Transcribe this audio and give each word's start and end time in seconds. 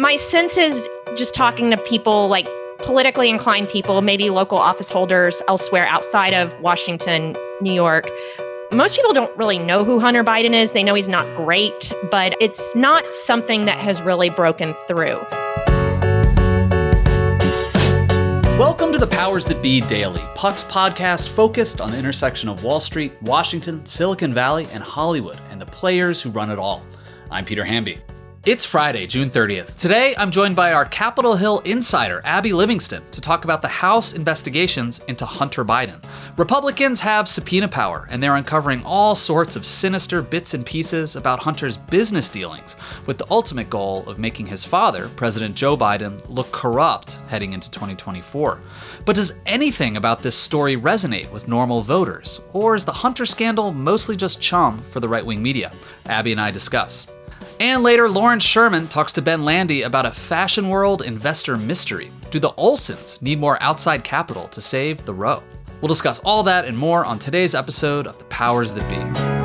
My 0.00 0.14
sense 0.14 0.56
is 0.56 0.88
just 1.16 1.34
talking 1.34 1.72
to 1.72 1.76
people 1.76 2.28
like 2.28 2.46
politically 2.78 3.28
inclined 3.28 3.68
people, 3.68 4.00
maybe 4.00 4.30
local 4.30 4.56
office 4.56 4.88
holders 4.88 5.42
elsewhere 5.48 5.86
outside 5.86 6.32
of 6.32 6.54
Washington, 6.60 7.36
New 7.60 7.72
York. 7.72 8.08
Most 8.70 8.94
people 8.94 9.12
don't 9.12 9.36
really 9.36 9.58
know 9.58 9.82
who 9.82 9.98
Hunter 9.98 10.22
Biden 10.22 10.54
is. 10.54 10.70
They 10.70 10.84
know 10.84 10.94
he's 10.94 11.08
not 11.08 11.26
great, 11.36 11.92
but 12.12 12.36
it's 12.40 12.76
not 12.76 13.12
something 13.12 13.64
that 13.64 13.78
has 13.78 14.00
really 14.00 14.30
broken 14.30 14.72
through. 14.86 15.18
Welcome 18.56 18.92
to 18.92 18.98
the 18.98 19.08
Powers 19.10 19.46
That 19.46 19.60
Be 19.60 19.80
Daily, 19.80 20.22
Puck's 20.36 20.62
podcast 20.62 21.28
focused 21.28 21.80
on 21.80 21.90
the 21.90 21.98
intersection 21.98 22.48
of 22.48 22.62
Wall 22.62 22.78
Street, 22.78 23.20
Washington, 23.22 23.84
Silicon 23.84 24.32
Valley, 24.32 24.68
and 24.72 24.80
Hollywood, 24.80 25.40
and 25.50 25.60
the 25.60 25.66
players 25.66 26.22
who 26.22 26.30
run 26.30 26.52
it 26.52 26.58
all. 26.60 26.84
I'm 27.32 27.44
Peter 27.44 27.64
Hamby. 27.64 28.00
It's 28.48 28.64
Friday, 28.64 29.06
June 29.06 29.28
30th. 29.28 29.76
Today, 29.76 30.14
I'm 30.16 30.30
joined 30.30 30.56
by 30.56 30.72
our 30.72 30.86
Capitol 30.86 31.36
Hill 31.36 31.58
insider, 31.66 32.22
Abby 32.24 32.54
Livingston, 32.54 33.02
to 33.10 33.20
talk 33.20 33.44
about 33.44 33.60
the 33.60 33.68
House 33.68 34.14
investigations 34.14 35.00
into 35.00 35.26
Hunter 35.26 35.66
Biden. 35.66 36.02
Republicans 36.38 36.98
have 37.00 37.28
subpoena 37.28 37.68
power, 37.68 38.08
and 38.10 38.22
they're 38.22 38.36
uncovering 38.36 38.82
all 38.86 39.14
sorts 39.14 39.54
of 39.54 39.66
sinister 39.66 40.22
bits 40.22 40.54
and 40.54 40.64
pieces 40.64 41.14
about 41.14 41.40
Hunter's 41.40 41.76
business 41.76 42.30
dealings, 42.30 42.76
with 43.04 43.18
the 43.18 43.26
ultimate 43.30 43.68
goal 43.68 44.08
of 44.08 44.18
making 44.18 44.46
his 44.46 44.64
father, 44.64 45.10
President 45.10 45.54
Joe 45.54 45.76
Biden, 45.76 46.26
look 46.30 46.50
corrupt 46.50 47.20
heading 47.28 47.52
into 47.52 47.70
2024. 47.70 48.62
But 49.04 49.16
does 49.16 49.38
anything 49.44 49.98
about 49.98 50.20
this 50.20 50.34
story 50.34 50.74
resonate 50.74 51.30
with 51.32 51.48
normal 51.48 51.82
voters? 51.82 52.40
Or 52.54 52.74
is 52.74 52.86
the 52.86 52.92
Hunter 52.92 53.26
scandal 53.26 53.72
mostly 53.72 54.16
just 54.16 54.40
chum 54.40 54.80
for 54.84 55.00
the 55.00 55.08
right 55.08 55.26
wing 55.26 55.42
media? 55.42 55.70
Abby 56.06 56.32
and 56.32 56.40
I 56.40 56.50
discuss. 56.50 57.08
And 57.60 57.82
later, 57.82 58.08
Lauren 58.08 58.38
Sherman 58.38 58.86
talks 58.86 59.12
to 59.14 59.22
Ben 59.22 59.44
Landy 59.44 59.82
about 59.82 60.06
a 60.06 60.12
fashion 60.12 60.68
world 60.68 61.02
investor 61.02 61.56
mystery. 61.56 62.10
Do 62.30 62.38
the 62.38 62.52
Olsens 62.52 63.20
need 63.20 63.40
more 63.40 63.60
outside 63.60 64.04
capital 64.04 64.46
to 64.48 64.60
save 64.60 65.04
the 65.04 65.14
row? 65.14 65.42
We'll 65.80 65.88
discuss 65.88 66.20
all 66.20 66.44
that 66.44 66.66
and 66.66 66.78
more 66.78 67.04
on 67.04 67.18
today's 67.18 67.56
episode 67.56 68.06
of 68.06 68.18
The 68.18 68.24
Powers 68.26 68.74
That 68.74 68.88
Be. 68.88 69.37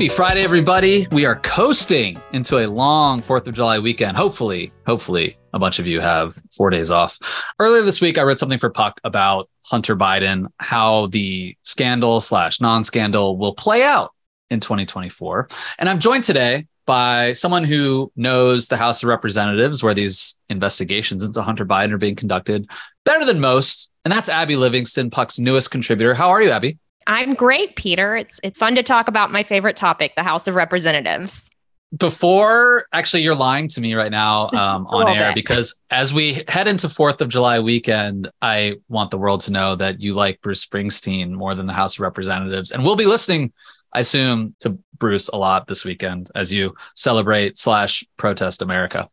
Happy 0.00 0.08
Friday, 0.08 0.40
everybody. 0.40 1.06
We 1.12 1.26
are 1.26 1.36
coasting 1.40 2.16
into 2.32 2.56
a 2.56 2.66
long 2.66 3.20
4th 3.20 3.46
of 3.46 3.52
July 3.52 3.78
weekend. 3.78 4.16
Hopefully, 4.16 4.72
hopefully, 4.86 5.36
a 5.52 5.58
bunch 5.58 5.78
of 5.78 5.86
you 5.86 6.00
have 6.00 6.40
four 6.56 6.70
days 6.70 6.90
off. 6.90 7.18
Earlier 7.58 7.82
this 7.82 8.00
week, 8.00 8.16
I 8.16 8.22
read 8.22 8.38
something 8.38 8.58
for 8.58 8.70
Puck 8.70 8.98
about 9.04 9.50
Hunter 9.66 9.94
Biden, 9.94 10.46
how 10.56 11.08
the 11.08 11.54
scandal 11.64 12.18
slash 12.22 12.62
non 12.62 12.82
scandal 12.82 13.36
will 13.36 13.54
play 13.54 13.82
out 13.82 14.14
in 14.48 14.58
2024. 14.58 15.48
And 15.78 15.86
I'm 15.86 16.00
joined 16.00 16.24
today 16.24 16.66
by 16.86 17.34
someone 17.34 17.64
who 17.64 18.10
knows 18.16 18.68
the 18.68 18.78
House 18.78 19.02
of 19.02 19.10
Representatives, 19.10 19.82
where 19.82 19.92
these 19.92 20.38
investigations 20.48 21.22
into 21.22 21.42
Hunter 21.42 21.66
Biden 21.66 21.92
are 21.92 21.98
being 21.98 22.16
conducted 22.16 22.66
better 23.04 23.26
than 23.26 23.38
most. 23.38 23.90
And 24.06 24.12
that's 24.12 24.30
Abby 24.30 24.56
Livingston, 24.56 25.10
Puck's 25.10 25.38
newest 25.38 25.70
contributor. 25.70 26.14
How 26.14 26.30
are 26.30 26.40
you, 26.40 26.52
Abby? 26.52 26.78
I'm 27.06 27.34
great, 27.34 27.76
Peter. 27.76 28.16
It's 28.16 28.40
it's 28.42 28.58
fun 28.58 28.74
to 28.76 28.82
talk 28.82 29.08
about 29.08 29.32
my 29.32 29.42
favorite 29.42 29.76
topic, 29.76 30.14
the 30.16 30.22
House 30.22 30.46
of 30.46 30.54
Representatives. 30.54 31.48
Before, 31.96 32.86
actually, 32.92 33.22
you're 33.22 33.34
lying 33.34 33.66
to 33.68 33.80
me 33.80 33.94
right 33.94 34.12
now 34.12 34.48
um, 34.54 34.86
on 34.86 35.08
air 35.08 35.28
bit. 35.28 35.34
because 35.34 35.74
as 35.90 36.14
we 36.14 36.44
head 36.46 36.68
into 36.68 36.88
Fourth 36.88 37.20
of 37.20 37.28
July 37.28 37.58
weekend, 37.58 38.30
I 38.40 38.76
want 38.88 39.10
the 39.10 39.18
world 39.18 39.40
to 39.42 39.52
know 39.52 39.74
that 39.76 40.00
you 40.00 40.14
like 40.14 40.40
Bruce 40.40 40.64
Springsteen 40.64 41.32
more 41.32 41.54
than 41.54 41.66
the 41.66 41.72
House 41.72 41.96
of 41.96 42.00
Representatives, 42.00 42.70
and 42.70 42.84
we'll 42.84 42.96
be 42.96 43.06
listening, 43.06 43.52
I 43.92 44.00
assume, 44.00 44.54
to 44.60 44.78
Bruce 44.98 45.28
a 45.28 45.36
lot 45.36 45.66
this 45.66 45.84
weekend 45.84 46.30
as 46.34 46.52
you 46.52 46.74
celebrate 46.94 47.56
slash 47.56 48.04
protest 48.16 48.62
America. 48.62 49.08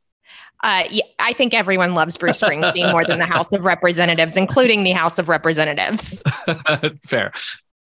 Uh, 0.63 0.83
yeah, 0.89 1.03
I 1.19 1.33
think 1.33 1.53
everyone 1.53 1.93
loves 1.93 2.17
Bruce 2.17 2.41
Springsteen 2.41 2.91
more 2.91 3.03
than 3.03 3.19
the 3.19 3.25
House 3.25 3.51
of 3.53 3.63
Representatives, 3.65 4.35
including 4.37 4.83
the 4.83 4.91
House 4.91 5.19
of 5.19 5.29
Representatives. 5.29 6.23
Fair. 7.05 7.31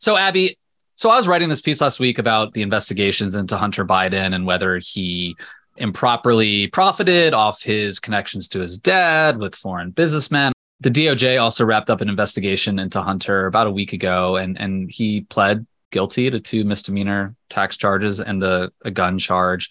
So, 0.01 0.17
Abby, 0.17 0.57
so 0.95 1.12
I 1.12 1.16
was 1.16 1.28
writing 1.28 1.47
this 1.47 1.62
piece 1.62 1.79
last 1.79 2.00
week 2.00 2.17
about 2.17 2.56
the 2.56 2.63
investigations 2.63 3.35
into 3.35 3.56
Hunter 3.56 3.85
Biden 3.85 4.34
and 4.34 4.47
whether 4.47 4.79
he 4.79 5.35
improperly 5.78 6.66
profited 6.69 7.35
off 7.35 7.62
his 7.62 8.00
connections 8.00 8.47
to 8.47 8.62
his 8.62 8.79
dad 8.79 9.38
with 9.38 9.53
foreign 9.53 9.91
businessmen. 9.91 10.53
The 10.79 10.89
DOJ 10.89 11.39
also 11.39 11.66
wrapped 11.66 11.91
up 11.91 12.01
an 12.01 12.09
investigation 12.09 12.79
into 12.79 13.00
Hunter 13.00 13.45
about 13.45 13.67
a 13.67 13.72
week 13.72 13.94
ago, 13.94 14.38
and, 14.38 14.59
and 14.59 14.89
he 14.89 15.22
pled 15.22 15.67
guilty 15.91 16.31
to 16.31 16.39
two 16.39 16.63
misdemeanor 16.63 17.35
tax 17.50 17.78
charges 17.78 18.19
and 18.22 18.41
a, 18.41 18.72
a 18.81 18.89
gun 18.89 19.19
charge. 19.19 19.69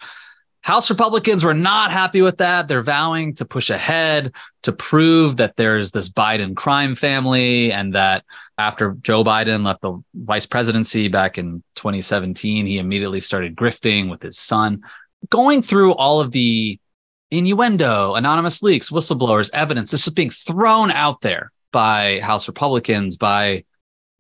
House 0.63 0.91
Republicans 0.91 1.43
were 1.43 1.55
not 1.55 1.91
happy 1.91 2.21
with 2.21 2.39
that. 2.39 2.69
They're 2.69 2.83
vowing 2.83 3.35
to 3.35 3.47
push 3.47 3.71
ahead 3.71 4.33
to 4.63 4.73
prove 4.73 5.39
that 5.39 5.57
there's 5.57 5.91
this 5.91 6.09
Biden 6.11 6.55
crime 6.55 6.95
family 6.95 7.73
and 7.73 7.95
that 7.95 8.25
after 8.59 8.93
Joe 9.01 9.25
Biden 9.25 9.65
left 9.65 9.81
the 9.81 10.03
vice 10.15 10.45
presidency 10.45 11.09
back 11.09 11.39
in 11.39 11.63
2017, 11.77 12.67
he 12.67 12.79
immediately 12.79 13.21
started 13.21 13.57
grifting 13.57 14.11
with 14.11 14.23
his 14.23 14.39
son. 14.39 14.83
Going 15.31 15.63
through 15.63 15.95
all 15.95 16.21
of 16.21 16.33
the 16.33 16.79
innuendo, 17.31 18.15
anonymous 18.15 18.63
leaks, 18.63 18.91
whistleblowers, 18.91 19.51
evidence, 19.55 19.91
this 19.91 20.07
is 20.07 20.13
being 20.13 20.31
thrown 20.31 20.91
out 20.91 21.23
there 21.23 21.53
by 21.73 22.21
House 22.21 22.49
Republicans, 22.49 23.17
by 23.17 23.65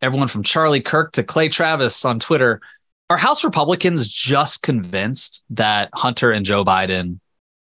everyone 0.00 0.28
from 0.28 0.42
Charlie 0.42 0.80
Kirk 0.80 1.12
to 1.12 1.22
Clay 1.22 1.48
Travis 1.48 2.04
on 2.06 2.18
Twitter 2.18 2.62
are 3.10 3.16
House 3.16 3.42
Republicans 3.42 4.08
just 4.08 4.62
convinced 4.62 5.44
that 5.50 5.90
Hunter 5.92 6.30
and 6.30 6.46
Joe 6.46 6.64
Biden 6.64 7.18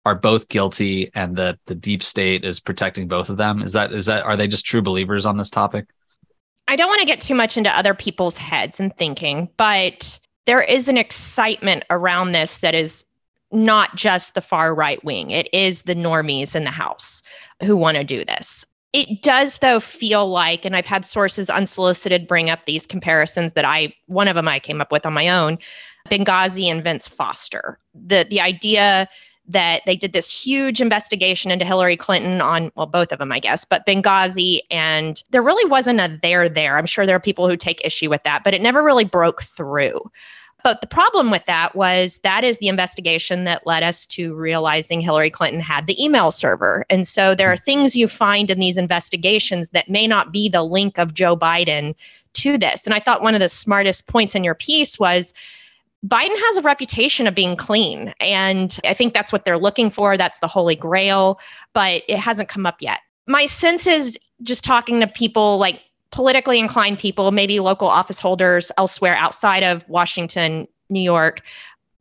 are 0.06 0.13
both 0.16 0.50
guilty 0.50 1.12
and 1.16 1.35
that 1.35 1.57
the 1.66 1.74
deep 1.75 2.03
state 2.03 2.46
is 2.46 2.59
protecting 2.59 3.07
both 3.07 3.29
of 3.29 3.38
them? 3.38 3.62
Is 3.63 3.74
that 3.74 3.91
is 3.91 4.06
that 4.06 4.24
are 4.24 4.38
they 4.38 4.47
just 4.47 4.66
true 4.66 4.84
believers 4.84 5.25
on 5.25 5.38
this 5.38 5.50
topic? 5.50 5.88
I 6.68 6.75
don't 6.75 6.88
want 6.88 7.02
to 7.02 7.07
get 7.07 7.22
too 7.22 7.35
much 7.35 7.57
into 7.57 7.75
other 7.75 7.96
people's 7.96 8.38
heads 8.38 8.79
and 8.79 8.96
thinking, 8.96 9.50
but 9.57 10.19
there 10.46 10.62
is 10.62 10.88
an 10.88 10.97
excitement 10.97 11.84
around 11.90 12.31
this 12.31 12.59
that 12.59 12.75
is 12.75 13.03
not 13.52 13.96
just 13.96 14.35
the 14.35 14.41
far 14.41 14.73
right 14.73 15.03
wing. 15.03 15.31
It 15.31 15.50
is 15.53 15.81
the 15.81 15.96
normies 15.96 16.56
in 16.56 16.63
the 16.63 16.72
House 16.72 17.23
who 17.63 17.75
want 17.75 17.97
to 17.97 18.03
do 18.03 18.23
this. 18.23 18.63
It 18.94 19.22
does, 19.22 19.59
though, 19.59 19.79
feel 19.79 20.28
like, 20.28 20.66
and 20.66 20.75
I've 20.75 20.85
had 20.85 21.06
sources 21.06 21.50
unsolicited 21.50 22.28
bring 22.28 22.50
up 22.50 22.66
these 22.66 22.85
comparisons 22.85 23.53
that 23.53 23.63
I, 23.63 23.94
one 24.07 24.28
of 24.28 24.35
them 24.35 24.50
I 24.50 24.59
came 24.59 24.81
up 24.81 24.91
with 24.91 25.06
on 25.06 25.13
my 25.13 25.29
own, 25.29 25.57
Benghazi 26.09 26.66
and 26.69 26.84
Vince 26.84 27.07
Foster. 27.07 27.78
The 27.94 28.25
the 28.29 28.41
idea 28.41 29.07
that 29.47 29.81
they 29.85 29.96
did 29.96 30.13
this 30.13 30.29
huge 30.29 30.81
investigation 30.81 31.52
into 31.52 31.66
Hillary 31.66 31.97
Clinton 31.97 32.41
on, 32.41 32.72
well, 32.75 32.85
both 32.85 33.12
of 33.12 33.19
them, 33.19 33.31
I 33.31 33.40
guess, 33.40 33.66
but 33.66 33.85
Benghazi, 33.85 34.59
and 34.69 35.23
there 35.31 35.41
really 35.41 35.69
wasn't 35.69 36.00
a 36.00 36.19
there 36.22 36.47
there. 36.47 36.78
I'm 36.78 36.85
sure 36.85 37.06
there 37.06 37.16
are 37.16 37.19
people 37.19 37.50
who 37.50 37.58
take 37.58 37.84
issue 37.84 38.09
with 38.09 38.23
that, 38.23 38.44
but 38.44 38.53
it 38.53 38.62
never 38.62 38.84
really 38.84 39.03
broke 39.03 39.44
through. 39.44 40.00
But 40.64 40.82
the 40.82 40.88
problem 40.88 41.32
with 41.32 41.46
that 41.46 41.76
was 41.76 42.20
that 42.24 42.44
is 42.44 42.58
the 42.58 42.68
investigation 42.68 43.46
that 43.46 43.66
led 43.66 43.84
us 43.84 44.06
to 44.08 44.36
realizing 44.36 45.02
Hillary 45.02 45.30
Clinton 45.30 45.60
had 45.60 45.88
the 45.88 46.04
email 46.04 46.32
server. 46.32 46.86
And 46.90 47.08
so 47.08 47.34
there 47.34 47.52
are 47.52 47.58
things 47.58 47.96
you 47.96 48.08
find 48.08 48.52
in 48.52 48.60
these 48.60 48.78
investigations 48.78 49.70
that 49.70 49.90
may 49.90 50.08
not 50.08 50.32
be 50.32 50.50
the 50.50 50.64
link 50.64 50.98
of 50.98 51.14
Joe 51.14 51.36
Biden 51.36 51.96
to 52.34 52.58
this. 52.58 52.86
And 52.86 52.94
I 52.94 53.00
thought 53.00 53.22
one 53.22 53.34
of 53.34 53.40
the 53.40 53.50
smartest 53.50 54.08
points 54.08 54.36
in 54.36 54.44
your 54.44 54.56
piece 54.56 55.00
was 55.00 55.34
Biden 56.06 56.36
has 56.36 56.58
a 56.58 56.62
reputation 56.62 57.28
of 57.28 57.36
being 57.36 57.56
clean. 57.56 58.14
And 58.20 58.80
I 58.84 58.94
think 58.94 59.14
that's 59.14 59.32
what 59.32 59.46
they're 59.46 59.58
looking 59.58 59.90
for. 59.90 60.18
That's 60.18 60.40
the 60.40 60.48
holy 60.48 60.76
grail, 60.76 61.40
but 61.74 62.04
it 62.08 62.18
hasn't 62.18 62.50
come 62.50 62.66
up 62.66 62.82
yet. 62.82 63.00
My 63.28 63.46
sense 63.46 63.85
is 63.85 64.18
just 64.41 64.64
talking 64.64 65.00
to 65.00 65.08
people 65.08 65.58
like 65.58 65.82
politically 66.11 66.59
inclined 66.59 66.99
people, 66.99 67.31
maybe 67.31 67.59
local 67.59 67.87
office 67.87 68.19
holders 68.19 68.72
elsewhere 68.78 69.16
outside 69.16 69.63
of 69.63 69.87
Washington, 69.87 70.67
New 70.90 71.02
York, 71.02 71.41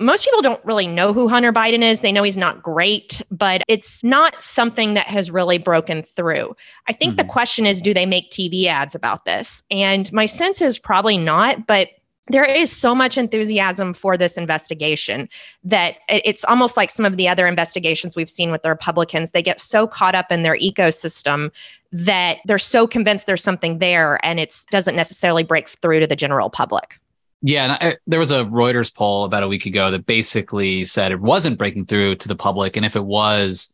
most 0.01 0.25
people 0.25 0.41
don't 0.41 0.65
really 0.65 0.87
know 0.87 1.13
who 1.13 1.29
Hunter 1.29 1.53
Biden 1.53 1.83
is. 1.83 2.01
They 2.01 2.11
know 2.11 2.23
he's 2.23 2.37
not 2.37 2.63
great, 2.63 3.21
but 3.31 3.63
it's 3.69 4.03
not 4.03 4.41
something 4.41 4.95
that 4.95 5.07
has 5.07 5.31
really 5.31 5.59
broken 5.59 6.03
through. 6.03 6.57
I 6.89 6.95
think 6.95 7.11
mm-hmm. 7.11 7.27
the 7.27 7.33
question 7.33 7.67
is 7.67 7.83
do 7.83 7.93
they 7.93 8.07
make 8.07 8.31
TV 8.31 8.65
ads 8.65 8.95
about 8.95 9.27
this? 9.27 9.63
And 9.71 10.11
my 10.13 10.27
sense 10.27 10.63
is 10.63 10.79
probably 10.79 11.19
not, 11.19 11.67
but 11.67 11.89
there 12.31 12.45
is 12.45 12.71
so 12.71 12.95
much 12.95 13.19
enthusiasm 13.19 13.93
for 13.93 14.17
this 14.17 14.37
investigation 14.37 15.29
that 15.65 15.97
it's 16.09 16.45
almost 16.45 16.77
like 16.77 16.91
some 16.91 17.05
of 17.05 17.17
the 17.17 17.29
other 17.29 17.47
investigations 17.47 18.17
we've 18.17 18.31
seen 18.31 18.53
with 18.53 18.63
the 18.63 18.69
Republicans. 18.69 19.33
They 19.33 19.43
get 19.43 19.61
so 19.61 19.87
caught 19.87 20.15
up 20.15 20.31
in 20.31 20.43
their 20.43 20.57
ecosystem 20.57 21.51
that 21.93 22.39
they're 22.45 22.59
so 22.59 22.87
convinced 22.87 23.27
there's 23.27 23.43
something 23.43 23.79
there 23.79 24.25
and 24.25 24.39
it 24.39 24.65
doesn't 24.71 24.95
necessarily 24.97 25.43
break 25.43 25.69
through 25.69 26.01
to 26.01 26.07
the 26.07 26.17
general 26.17 26.51
public. 26.51 27.01
Yeah, 27.43 27.65
and 27.65 27.73
I, 27.73 27.97
there 28.07 28.19
was 28.19 28.33
a 28.33 28.45
Reuters 28.45 28.95
poll 28.95 29.25
about 29.25 29.43
a 29.43 29.49
week 29.49 29.65
ago 29.65 29.91
that 29.91 30.05
basically 30.05 30.85
said 30.85 31.11
it 31.11 31.21
wasn't 31.21 31.59
breaking 31.59 31.87
through 31.87 32.17
to 32.17 32.29
the 32.29 32.37
public, 32.37 32.77
and 32.77 32.85
if 32.85 32.97
it 32.97 33.05
was, 33.05 33.73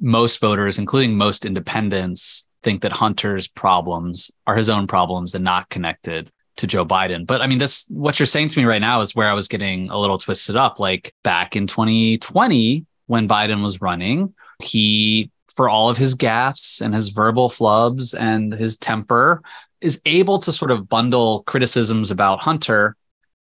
most 0.00 0.40
voters, 0.40 0.78
including 0.78 1.16
most 1.16 1.46
independents, 1.46 2.48
think 2.62 2.82
that 2.82 2.92
Hunter's 2.92 3.46
problems 3.46 4.32
are 4.48 4.56
his 4.56 4.68
own 4.68 4.88
problems 4.88 5.32
and 5.32 5.44
not 5.44 5.68
connected 5.68 6.32
to 6.56 6.66
Joe 6.66 6.84
Biden. 6.84 7.26
But 7.26 7.40
I 7.40 7.46
mean, 7.46 7.58
this 7.58 7.86
what 7.88 8.18
you're 8.18 8.26
saying 8.26 8.48
to 8.48 8.58
me 8.58 8.64
right 8.64 8.80
now 8.80 9.00
is 9.00 9.14
where 9.14 9.28
I 9.28 9.34
was 9.34 9.48
getting 9.48 9.90
a 9.90 9.98
little 9.98 10.18
twisted 10.18 10.56
up. 10.56 10.78
Like 10.78 11.14
back 11.22 11.56
in 11.56 11.66
2020, 11.66 12.86
when 13.06 13.28
Biden 13.28 13.62
was 13.62 13.80
running, 13.80 14.34
he, 14.62 15.30
for 15.54 15.68
all 15.68 15.88
of 15.88 15.96
his 15.96 16.14
gaffes 16.14 16.80
and 16.80 16.94
his 16.94 17.10
verbal 17.10 17.48
flubs 17.48 18.14
and 18.18 18.52
his 18.52 18.76
temper, 18.76 19.42
is 19.80 20.00
able 20.06 20.38
to 20.40 20.52
sort 20.52 20.70
of 20.70 20.88
bundle 20.88 21.42
criticisms 21.44 22.10
about 22.10 22.40
Hunter 22.40 22.96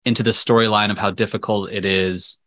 into 0.06 0.24
the 0.24 0.30
storyline 0.30 0.92
of 0.92 0.98
how 0.98 1.12
difficult 1.12 1.72
it 1.72 1.86
is 1.86 2.40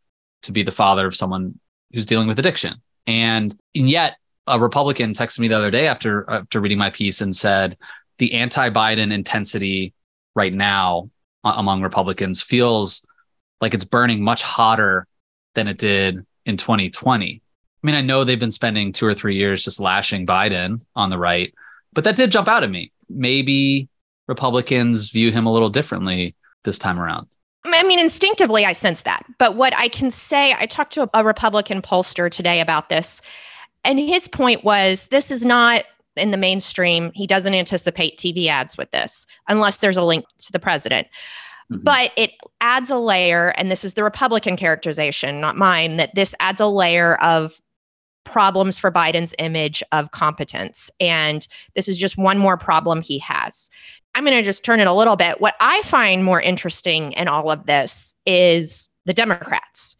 to 0.43 0.53
be 0.53 0.62
the 0.62 0.70
father 0.70 1.06
of 1.06 1.14
someone 1.14 1.59
who's 1.93 2.06
dealing 2.06 2.26
with 2.26 2.38
addiction. 2.38 2.75
And, 3.06 3.56
and 3.75 3.91
yet, 3.91 4.17
a 4.47 4.59
Republican 4.59 5.12
texted 5.12 5.41
me 5.41 5.49
the 5.49 5.56
other 5.56 5.70
day 5.70 5.87
after 5.87 6.29
after 6.29 6.61
reading 6.61 6.79
my 6.79 6.91
piece 6.91 7.20
and 7.20 7.35
said 7.35 7.76
the 8.19 8.35
anti-Biden 8.35 9.12
intensity 9.12 9.94
right 10.34 10.52
now 10.52 11.11
among 11.44 11.82
Republicans 11.82 12.43
feels 12.43 13.05
like 13.61 13.75
it's 13.75 13.84
burning 13.84 14.23
much 14.23 14.43
hotter 14.43 15.06
than 15.55 15.69
it 15.69 15.79
did 15.79 16.25
in 16.46 16.56
2020. 16.56 17.43
I 17.82 17.87
mean, 17.87 17.94
I 17.94 18.00
know 18.00 18.25
they've 18.25 18.38
been 18.38 18.50
spending 18.50 18.93
two 18.93 19.06
or 19.06 19.14
three 19.14 19.37
years 19.37 19.64
just 19.64 19.81
lashing 19.81 20.26
Biden 20.26 20.84
on 20.94 21.11
the 21.11 21.19
right, 21.19 21.52
but 21.93 22.05
that 22.05 22.17
did 22.17 22.31
jump 22.31 22.49
out 22.49 22.62
at 22.62 22.70
me. 22.70 22.93
Maybe 23.08 23.88
Republicans 24.29 25.11
view 25.11 25.32
him 25.32 25.46
a 25.46 25.52
little 25.52 25.69
differently 25.69 26.35
this 26.64 26.78
time 26.78 26.99
around. 26.99 27.26
I 27.64 27.82
mean, 27.85 27.99
instinctively, 27.99 28.64
I 28.64 28.73
sense 28.73 29.02
that. 29.02 29.25
But 29.38 29.56
what 29.56 29.75
I 29.76 29.88
can 29.88 30.11
say, 30.11 30.55
I 30.58 30.67
talked 30.67 30.93
to 30.94 31.08
a 31.14 31.25
Republican 31.25 31.82
pollster 31.82 32.31
today 32.31 32.61
about 32.61 32.88
this, 32.88 33.23
and 33.85 33.99
his 33.99 34.28
point 34.28 34.64
was 34.64 35.06
this 35.06 35.31
is 35.31 35.44
not 35.44 35.85
in 36.17 36.31
the 36.31 36.37
mainstream. 36.37 37.11
He 37.14 37.26
doesn't 37.26 37.55
anticipate 37.55 38.19
TV 38.19 38.49
ads 38.49 38.76
with 38.76 38.91
this 38.91 39.26
unless 39.49 39.79
there's 39.79 39.97
a 39.97 40.05
link 40.05 40.25
to 40.38 40.53
the 40.53 40.59
president. 40.59 41.09
Mm-hmm. 41.70 41.82
But 41.82 42.12
it 42.17 42.32
adds 42.61 42.91
a 42.91 42.99
layer, 42.99 43.49
and 43.56 43.70
this 43.70 43.85
is 43.85 43.94
the 43.94 44.05
Republican 44.05 44.56
characterization, 44.56 45.41
not 45.41 45.56
mine, 45.56 45.97
that 45.97 46.14
this 46.14 46.35
adds 46.41 46.61
a 46.61 46.67
layer 46.67 47.20
of 47.23 47.61
problems 48.25 48.79
for 48.79 48.91
Biden's 48.91 49.35
image 49.38 49.82
of 49.93 50.11
competence. 50.11 50.91
And 51.00 51.47
this 51.75 51.88
is 51.88 51.99
just 51.99 52.17
one 52.17 52.38
more 52.38 52.56
problem 52.56 53.03
he 53.03 53.19
has. 53.20 53.70
I'm 54.14 54.25
going 54.25 54.37
to 54.37 54.43
just 54.43 54.64
turn 54.64 54.81
it 54.81 54.87
a 54.87 54.93
little 54.93 55.17
bit. 55.17 55.41
What 55.41 55.55
I 55.61 55.82
find 55.82 56.23
more 56.23 56.41
interesting 56.41 57.12
in 57.12 57.29
all 57.29 57.50
of 57.50 57.67
this 57.67 58.14
is 58.26 58.91
the 59.06 59.14
Democrats. 59.14 59.97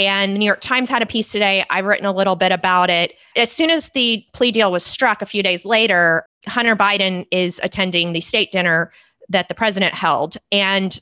And 0.00 0.34
the 0.34 0.38
New 0.38 0.46
York 0.46 0.62
Times 0.62 0.88
had 0.88 1.02
a 1.02 1.06
piece 1.06 1.30
today. 1.30 1.62
I've 1.68 1.84
written 1.84 2.06
a 2.06 2.12
little 2.12 2.34
bit 2.34 2.52
about 2.52 2.88
it. 2.88 3.12
As 3.36 3.52
soon 3.52 3.68
as 3.68 3.90
the 3.90 4.24
plea 4.32 4.50
deal 4.50 4.72
was 4.72 4.82
struck 4.82 5.20
a 5.20 5.26
few 5.26 5.42
days 5.42 5.66
later, 5.66 6.24
Hunter 6.46 6.74
Biden 6.74 7.26
is 7.30 7.60
attending 7.62 8.14
the 8.14 8.22
state 8.22 8.50
dinner 8.50 8.92
that 9.28 9.48
the 9.48 9.54
president 9.54 9.92
held. 9.92 10.38
And 10.50 10.98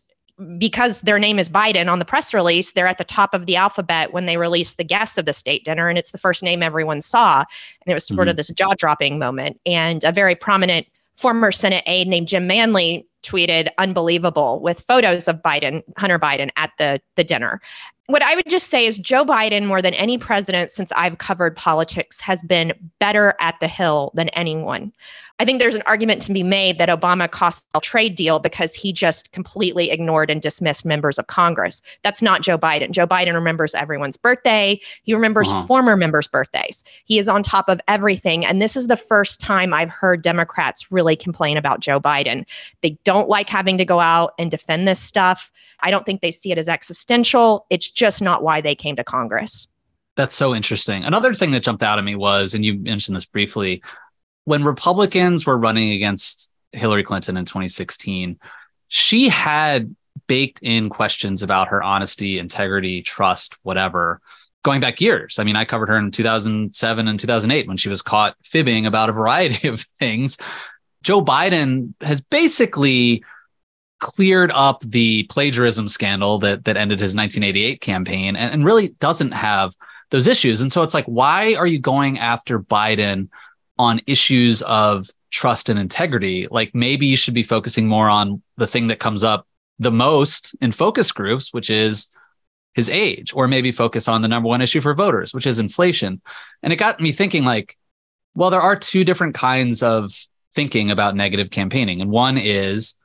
because 0.59 1.01
their 1.03 1.21
name 1.21 1.39
is 1.39 1.49
Biden 1.49 1.89
on 1.89 2.01
the 2.01 2.05
press 2.05 2.35
release, 2.35 2.73
they're 2.73 2.89
at 2.89 2.99
the 2.99 3.05
top 3.05 3.35
of 3.35 3.47
the 3.47 3.55
alphabet 3.55 4.13
when 4.13 4.27
they 4.27 4.37
release 4.37 4.75
the 4.75 4.83
guests 4.83 5.17
of 5.17 5.27
the 5.27 5.33
state 5.33 5.65
dinner. 5.65 5.89
And 5.89 5.97
it's 5.97 6.11
the 6.11 6.19
first 6.19 6.43
name 6.43 6.61
everyone 6.61 7.01
saw. 7.01 7.39
And 7.39 7.93
it 7.93 7.95
was 7.95 8.05
sort 8.05 8.19
mm-hmm. 8.19 8.31
of 8.31 8.37
this 8.37 8.49
jaw 8.49 8.75
dropping 8.77 9.21
moment. 9.21 9.61
And 9.65 10.03
a 10.03 10.11
very 10.11 10.35
prominent 10.35 10.89
former 11.15 11.53
Senate 11.53 11.85
aide 11.87 12.09
named 12.09 12.27
Jim 12.27 12.49
Manley 12.49 13.07
tweeted 13.23 13.69
unbelievable 13.79 14.61
with 14.61 14.81
photos 14.81 15.29
of 15.29 15.37
Biden, 15.37 15.85
Hunter 15.97 16.19
Biden 16.19 16.51
at 16.57 16.73
the, 16.79 17.01
the 17.15 17.23
dinner. 17.23 17.61
What 18.09 18.23
I 18.23 18.37
would 18.37 18.49
just 18.49 18.71
say 18.71 18.87
is 18.87 18.97
Joe 18.97 19.23
Biden, 19.23 19.67
more 19.67 19.83
than 19.83 19.93
any 19.93 20.17
president 20.17 20.71
since 20.71 20.91
I've 20.97 21.19
covered 21.19 21.55
politics, 21.55 22.21
has 22.21 22.41
been 22.41 22.73
better 22.99 23.35
at 23.39 23.61
the 23.61 23.69
Hill 23.69 24.13
than 24.15 24.31
anyone. 24.31 24.95
I 25.39 25.45
think 25.45 25.61
there's 25.61 25.75
an 25.75 25.83
argument 25.85 26.23
to 26.23 26.33
be 26.33 26.43
made 26.43 26.79
that 26.79 26.89
Obama 26.89 27.31
cost 27.31 27.67
a 27.75 27.81
trade 27.81 28.17
deal 28.17 28.39
because 28.41 28.75
he 28.75 28.93
just 28.93 29.31
completely 29.33 29.91
ignored 29.91 30.31
and 30.31 30.43
dismissed 30.43 30.85
members 30.85 31.19
of 31.19 31.27
Congress. 31.27 31.81
That's 32.03 32.23
not 32.23 32.41
Joe 32.43 32.59
Biden. 32.59 32.91
Joe 32.91 33.07
Biden 33.07 33.35
remembers 33.35 33.75
everyone's 33.75 34.17
birthday. 34.17 34.81
He 35.05 35.15
remembers 35.15 35.49
uh-huh. 35.49 35.67
former 35.67 35.97
members' 35.97 36.27
birthdays. 36.27 36.83
He 37.05 37.19
is 37.19 37.29
on 37.29 37.43
top 37.43 37.69
of 37.69 37.79
everything. 37.87 38.45
And 38.45 38.61
this 38.61 38.75
is 38.75 38.89
the 38.89 38.97
first 38.97 39.39
time 39.39 39.73
I've 39.73 39.91
heard 39.91 40.23
Democrats 40.23 40.91
really 40.91 41.15
complain 41.15 41.57
about 41.57 41.81
Joe 41.81 42.01
Biden. 42.01 42.47
They 42.81 42.99
don't 43.05 43.29
like 43.29 43.49
having 43.49 43.79
to 43.79 43.85
go 43.85 44.01
out 44.01 44.33
and 44.39 44.51
defend 44.51 44.89
this 44.89 44.99
stuff. 44.99 45.53
I 45.81 45.93
don't 45.93 46.05
think 46.05 46.21
they 46.21 46.33
see 46.33 46.51
it 46.51 46.59
as 46.59 46.69
existential. 46.69 47.65
It's 47.71 47.89
just 47.99 48.23
not 48.23 48.43
why 48.43 48.61
they 48.61 48.75
came 48.75 48.97
to 48.97 49.05
Congress. 49.05 49.67
That's 50.17 50.35
so 50.35 50.55
interesting. 50.55 51.05
Another 51.05 51.35
thing 51.35 51.51
that 51.51 51.63
jumped 51.63 51.83
out 51.83 51.99
at 51.99 52.05
me 52.05 52.15
was, 52.15 52.55
and 52.55 52.65
you 52.65 52.75
mentioned 52.75 53.17
this 53.17 53.27
briefly, 53.27 53.83
when 54.45 54.65
Republicans 54.65 55.45
were 55.45 55.59
running 55.59 55.91
against 55.91 56.51
Hillary 56.73 57.03
Clinton 57.03 57.37
in 57.37 57.45
2016, 57.45 58.39
she 58.89 59.29
had 59.29 59.95
baked 60.27 60.61
in 60.63 60.89
questions 60.89 61.43
about 61.43 61.69
her 61.69 61.83
honesty, 61.83 62.39
integrity, 62.39 63.03
trust, 63.03 63.57
whatever, 63.63 64.21
going 64.63 64.81
back 64.81 65.01
years. 65.01 65.39
I 65.39 65.45
mean, 65.45 65.57
I 65.57 65.65
covered 65.65 65.89
her 65.89 65.99
in 65.99 66.11
2007 66.11 67.09
and 67.09 67.21
2008 67.21 67.69
when 67.69 67.77
she 67.77 67.89
was 67.89 68.03
caught 68.03 68.37
fibbing 68.43 68.87
about 68.87 69.09
a 69.09 69.13
variety 69.13 69.69
of 69.73 69.81
things. 69.99 70.39
Joe 71.03 71.21
Biden 71.23 71.95
has 72.01 72.21
basically 72.21 73.23
cleared 73.99 74.53
up 74.53 74.83
the 74.83 75.25
plagiarism 75.25 75.89
scandal 75.89 76.39
that 76.39 76.65
that 76.65 76.77
ended 76.77 77.01
his 77.01 77.17
1988 77.17 77.81
campaign 77.81 78.37
and, 78.37 78.53
and 78.53 78.65
really 78.65 78.89
doesn't 79.01 79.33
have 79.33 79.75
those 80.11 80.27
issues. 80.27 80.61
And 80.61 80.73
so 80.73 80.83
it's 80.83 80.95
like, 80.95 81.07
why 81.07 81.55
are 81.55 81.67
you 81.67 81.79
going 81.79 82.19
after 82.19 82.61
Biden 82.61 83.29
on 83.79 84.01
issues 84.07 84.63
of 84.63 85.09
trust 85.31 85.69
and 85.69 85.79
integrity, 85.79 86.47
like 86.51 86.75
maybe 86.75 87.07
you 87.07 87.17
should 87.17 87.35
be 87.35 87.43
focusing 87.43 87.87
more 87.87 88.09
on 88.09 88.43
the 88.57 88.67
thing 88.67 88.89
that 88.89 88.99
comes 88.99 89.23
up 89.23 89.47
the 89.79 89.93
most 89.93 90.57
in 90.61 90.73
focus 90.73 91.13
groups, 91.13 91.53
which 91.53 91.71
is 91.71 92.09
his 92.75 92.89
age, 92.89 93.33
or 93.35 93.47
maybe 93.47 93.73
focus 93.73 94.09
on 94.09 94.23
the 94.23 94.29
number 94.29 94.49
one 94.49 94.61
issue 94.61 94.81
for 94.81 94.95
voters, 94.95 95.33
which 95.33 95.47
is 95.47 95.61
inflation. 95.61 96.21
And 96.63 96.73
it 96.73 96.77
got 96.77 97.01
me 97.01 97.13
thinking 97.13 97.45
like, 97.45 97.77
well, 98.35 98.51
there 98.51 98.61
are 98.61 98.77
two 98.77 99.05
different 99.05 99.35
kinds 99.35 99.83
of 99.83 100.13
thinking 100.55 100.91
about 100.91 101.15
negative 101.15 101.51
campaigning. 101.51 102.01
And 102.01 102.11
one 102.11 102.39
is 102.39 102.97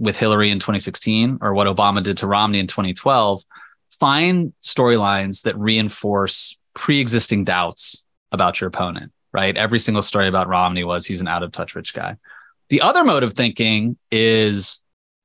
with 0.00 0.18
Hillary 0.18 0.50
in 0.50 0.58
2016 0.58 1.38
or 1.40 1.54
what 1.54 1.68
Obama 1.68 2.02
did 2.02 2.16
to 2.18 2.26
Romney 2.26 2.58
in 2.58 2.66
2012, 2.66 3.44
find 3.90 4.52
storylines 4.60 5.42
that 5.42 5.56
reinforce 5.56 6.56
pre-existing 6.74 7.44
doubts 7.44 8.04
about 8.32 8.60
your 8.60 8.68
opponent 8.68 9.12
right? 9.32 9.56
Every 9.56 9.78
single 9.78 10.02
story 10.02 10.28
about 10.28 10.48
Romney 10.48 10.84
was 10.84 11.06
he's 11.06 11.20
an 11.20 11.28
out 11.28 11.42
of 11.42 11.52
touch 11.52 11.74
rich 11.74 11.94
guy. 11.94 12.16
The 12.68 12.80
other 12.80 13.04
mode 13.04 13.22
of 13.22 13.34
thinking 13.34 13.96
is 14.10 14.82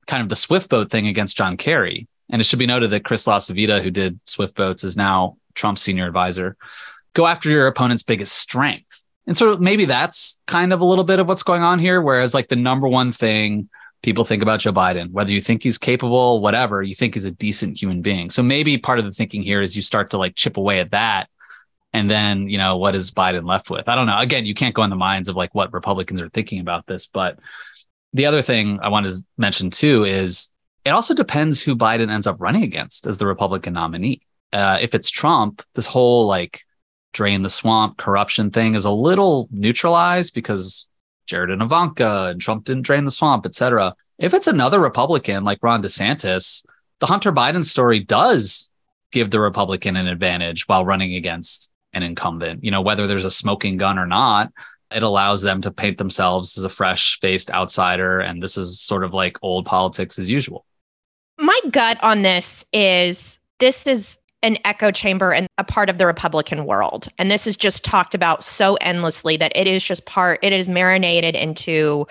kind 0.08 0.22
of 0.22 0.30
the 0.30 0.36
Swift 0.36 0.70
boat 0.70 0.92
thing 0.92 1.08
against 1.08 1.38
John 1.38 1.58
Kerry. 1.58 2.08
And 2.30 2.42
it 2.42 2.46
should 2.46 2.60
be 2.60 2.66
noted 2.66 2.90
that 2.92 3.06
Chris 3.06 3.28
LaCivita, 3.28 3.84
who 3.84 3.92
did 3.92 4.20
Swift 4.26 4.56
boats, 4.56 4.84
is 4.84 4.98
now 4.98 5.38
Trump's 5.54 5.82
senior 5.82 6.08
advisor. 6.08 6.58
Go 7.14 7.28
after 7.28 7.50
your 7.50 7.68
opponent's 7.68 8.04
biggest 8.04 8.34
strength. 8.34 9.04
And 9.28 9.38
so 9.38 9.58
maybe 9.58 9.86
that's 9.86 10.42
kind 10.48 10.74
of 10.74 10.82
a 10.82 10.86
little 10.86 11.04
bit 11.04 11.20
of 11.20 11.28
what's 11.28 11.44
going 11.44 11.62
on 11.62 11.80
here. 11.80 12.02
Whereas, 12.02 12.34
like, 12.34 12.48
the 12.48 12.56
number 12.56 12.88
one 12.88 13.12
thing 13.12 13.70
people 14.06 14.24
think 14.24 14.44
about 14.44 14.60
Joe 14.60 14.72
Biden, 14.72 15.12
whether 15.12 15.32
you 15.32 15.42
think 15.42 15.64
he's 15.64 15.80
capable, 15.80 16.40
whatever, 16.40 16.84
you 16.84 16.94
think 16.94 17.16
he's 17.16 17.26
a 17.26 17.32
decent 17.32 17.82
human 17.82 18.04
being. 18.04 18.30
So 18.30 18.44
maybe 18.44 18.78
part 18.78 19.00
of 19.00 19.06
the 19.06 19.12
thinking 19.12 19.42
here 19.42 19.62
is 19.62 19.76
you 19.76 19.82
start 19.82 20.12
to 20.12 20.18
like 20.18 20.36
chip 20.36 20.58
away 20.58 20.80
at 20.80 20.92
that 20.92 21.28
and 21.92 22.10
then, 22.10 22.48
you 22.48 22.60
know, 22.60 22.78
what 22.78 22.94
is 22.94 23.10
Biden 23.10 23.48
left 23.48 23.70
with? 23.70 23.90
I 23.90 23.96
don't 23.96 24.06
know. 24.06 24.18
Again, 24.18 24.46
you 24.46 24.54
can't 24.54 24.76
go 24.76 24.84
in 24.84 24.92
the 24.92 24.96
minds 24.96 25.28
of 25.28 25.36
like 25.36 25.56
what 25.56 25.74
Republicans 25.74 26.22
are 26.22 26.30
thinking 26.30 26.60
about 26.60 26.86
this. 26.86 27.08
But 27.08 27.40
the 28.14 28.28
other 28.28 28.44
thing 28.44 28.80
I 28.82 28.90
want 28.90 29.08
to 29.08 29.26
mention 29.38 29.72
too 29.72 30.06
is 30.06 30.50
it 30.86 30.92
also 30.92 31.16
depends 31.16 31.60
who 31.60 31.76
Biden 31.76 32.12
ends 32.12 32.28
up 32.28 32.40
running 32.40 32.64
against 32.64 33.08
as 33.08 33.18
the 33.18 33.26
Republican 33.26 33.74
nominee. 33.74 34.22
Uh, 34.54 34.78
if 34.80 34.94
it's 34.94 35.10
Trump, 35.10 35.64
this 35.74 35.88
whole 35.88 36.28
like 36.28 36.62
drain 37.12 37.42
the 37.42 37.50
swamp 37.50 37.98
corruption 37.98 38.52
thing 38.52 38.76
is 38.76 38.86
a 38.86 38.92
little 38.92 39.48
neutralized 39.50 40.36
because 40.36 40.88
Jared 41.26 41.52
and 41.52 41.62
Ivanka 41.62 42.28
and 42.28 42.42
Trump 42.42 42.66
didn't 42.66 42.84
drain 42.84 43.06
the 43.06 43.12
swamp, 43.12 43.46
etc. 43.46 43.96
If 44.18 44.34
it's 44.34 44.48
another 44.48 44.80
Republican 44.80 45.44
like 45.44 45.60
Ron 45.62 45.84
DeSantis, 45.84 46.66
the 47.00 47.06
Hunter 47.06 47.32
Biden 47.32 47.64
story 47.64 48.00
does 48.00 48.72
give 49.12 49.32
the 49.32 49.40
Republican 49.40 49.96
an 49.96 50.08
advantage 50.08 50.68
while 50.68 50.86
running 50.86 51.16
against 51.16 51.72
an 51.94 52.04
incumbent. 52.04 52.64
You 52.64 52.72
know, 52.72 52.82
whether 52.82 53.08
there's 53.08 53.26
a 53.26 53.32
smoking 53.32 53.78
gun 53.78 53.98
or 53.98 54.06
not, 54.06 54.52
it 54.92 55.04
allows 55.04 55.42
them 55.42 55.62
to 55.62 55.72
paint 55.72 55.98
themselves 55.98 56.58
as 56.58 56.64
a 56.64 56.70
fresh 56.70 57.20
faced 57.20 57.52
outsider. 57.52 58.20
And 58.20 58.42
this 58.42 58.58
is 58.58 58.80
sort 58.80 59.04
of 59.04 59.14
like 59.14 59.38
old 59.42 59.66
politics 59.66 60.20
as 60.20 60.30
usual. 60.30 60.66
My 61.38 61.60
gut 61.72 61.98
on 62.02 62.22
this 62.22 62.64
is 62.72 63.40
this 63.60 63.88
is 63.88 64.18
an 64.46 64.60
echo 64.64 64.92
chamber 64.92 65.34
and 65.34 65.48
a 65.58 65.64
part 65.64 65.90
of 65.90 65.98
the 65.98 66.06
Republican 66.06 66.66
world. 66.66 67.08
And 67.18 67.32
this 67.32 67.48
is 67.48 67.58
just 67.58 67.84
talked 67.84 68.14
about 68.14 68.44
so 68.44 68.76
endlessly 68.76 69.38
that 69.38 69.52
it 69.56 69.66
is 69.66 69.84
just 69.84 70.06
part, 70.06 70.40
it 70.44 70.54
is 70.54 70.70
marinated 70.70 71.34
into 71.34 72.06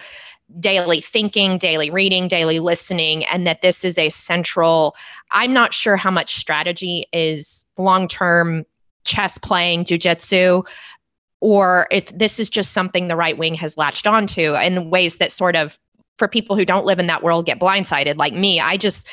daily 0.59 1.01
thinking, 1.01 1.59
daily 1.59 1.91
reading, 1.91 2.27
daily 2.27 2.59
listening, 2.59 3.25
and 3.27 3.47
that 3.47 3.63
this 3.63 3.85
is 3.85 3.97
a 3.97 4.09
central. 4.09 4.97
I'm 5.31 5.53
not 5.53 5.73
sure 5.73 5.97
how 5.97 6.11
much 6.11 6.35
strategy 6.35 7.07
is 7.13 7.65
long 7.79 8.09
term 8.09 8.67
chess 9.05 9.39
playing, 9.39 9.85
jujitsu, 9.85 10.67
or 11.39 11.87
if 11.93 12.07
this 12.19 12.41
is 12.41 12.51
just 12.51 12.73
something 12.73 13.07
the 13.07 13.17
right 13.17 13.39
wing 13.39 13.55
has 13.55 13.77
latched 13.77 14.09
onto 14.09 14.55
in 14.57 14.91
ways 14.91 15.17
that 15.17 15.31
sort 15.31 15.55
of 15.55 15.79
for 16.19 16.27
people 16.27 16.57
who 16.57 16.65
don't 16.65 16.85
live 16.85 16.99
in 16.99 17.07
that 17.07 17.23
world 17.23 17.47
get 17.47 17.59
blindsided 17.59 18.17
like 18.17 18.33
me 18.33 18.61
i 18.61 18.77
just 18.77 19.09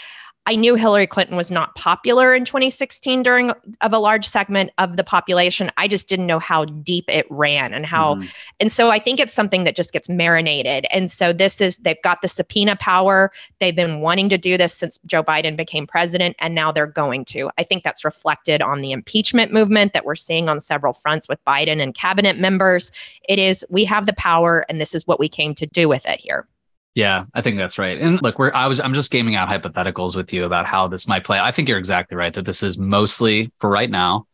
I 0.48 0.55
knew 0.55 0.74
Hillary 0.74 1.05
Clinton 1.05 1.38
was 1.38 1.51
not 1.51 1.75
popular 1.75 2.33
in 2.33 2.45
2016 2.45 3.21
during 3.21 3.51
of 3.81 3.93
a 3.93 4.00
large 4.00 4.27
segment 4.27 4.71
of 4.79 4.98
the 4.98 5.03
population. 5.03 5.69
I 5.77 5.88
just 5.88 6.07
didn't 6.07 6.25
know 6.25 6.39
how 6.39 6.65
deep 6.65 7.05
it 7.10 7.27
ran 7.29 7.75
and 7.75 7.86
how 7.86 8.15
mm-hmm. 8.15 8.27
and 8.60 8.71
so 8.71 8.89
I 8.89 8.98
think 8.98 9.19
it's 9.19 9.36
something 9.36 9.65
that 9.65 9.75
just 9.75 9.93
gets 9.93 10.10
marinated. 10.10 10.88
And 10.91 11.12
so 11.12 11.31
this 11.31 11.62
is 11.62 11.77
they've 11.77 12.01
got 12.01 12.24
the 12.24 12.27
subpoena 12.27 12.75
power. 12.75 13.31
They've 13.60 13.75
been 13.75 14.01
wanting 14.01 14.29
to 14.29 14.38
do 14.38 14.57
this 14.57 14.74
since 14.74 15.00
Joe 15.05 15.24
Biden 15.24 15.55
became 15.55 15.86
president 15.86 16.36
and 16.39 16.55
now 16.55 16.71
they're 16.71 16.88
going 16.88 17.24
to. 17.25 17.51
I 17.60 17.63
think 17.63 17.83
that's 17.83 18.03
reflected 18.03 18.63
on 18.63 18.81
the 18.81 18.93
impeachment 18.93 19.53
movement 19.53 19.93
that 19.93 20.05
we're 20.05 20.15
seeing 20.15 20.50
on 20.50 20.60
several 20.60 20.93
fronts 20.93 21.27
with 21.27 21.43
Biden 21.45 21.81
and 21.81 21.93
cabinet 21.93 22.39
members. 22.39 22.91
It 23.29 23.38
is 23.38 23.63
we 23.69 23.86
have 23.86 24.07
the 24.07 24.13
power 24.13 24.65
and 24.69 24.81
this 24.81 24.95
is 24.95 25.05
what 25.05 25.19
we 25.19 25.29
came 25.29 25.53
to 25.55 25.67
do 25.67 25.88
with 25.88 26.07
it 26.07 26.19
here. 26.19 26.48
Yeah, 26.93 27.24
I 27.33 27.41
think 27.41 27.57
that's 27.57 27.77
right. 27.77 27.98
And 27.98 28.21
look, 28.21 28.38
we're 28.38 28.51
I 28.53 28.67
was 28.67 28.79
I'm 28.79 28.93
just 28.93 29.12
gaming 29.12 29.36
out 29.36 29.48
hypotheticals 29.48 30.15
with 30.15 30.33
you 30.33 30.45
about 30.45 30.65
how 30.65 30.88
this 30.88 31.07
might 31.07 31.24
play. 31.24 31.39
I 31.39 31.51
think 31.51 31.69
you're 31.69 31.77
exactly 31.77 32.17
right 32.17 32.33
that 32.33 32.45
this 32.45 32.63
is 32.63 32.77
mostly 32.77 33.51
for 33.60 33.69
right 33.69 33.89
now 33.89 34.27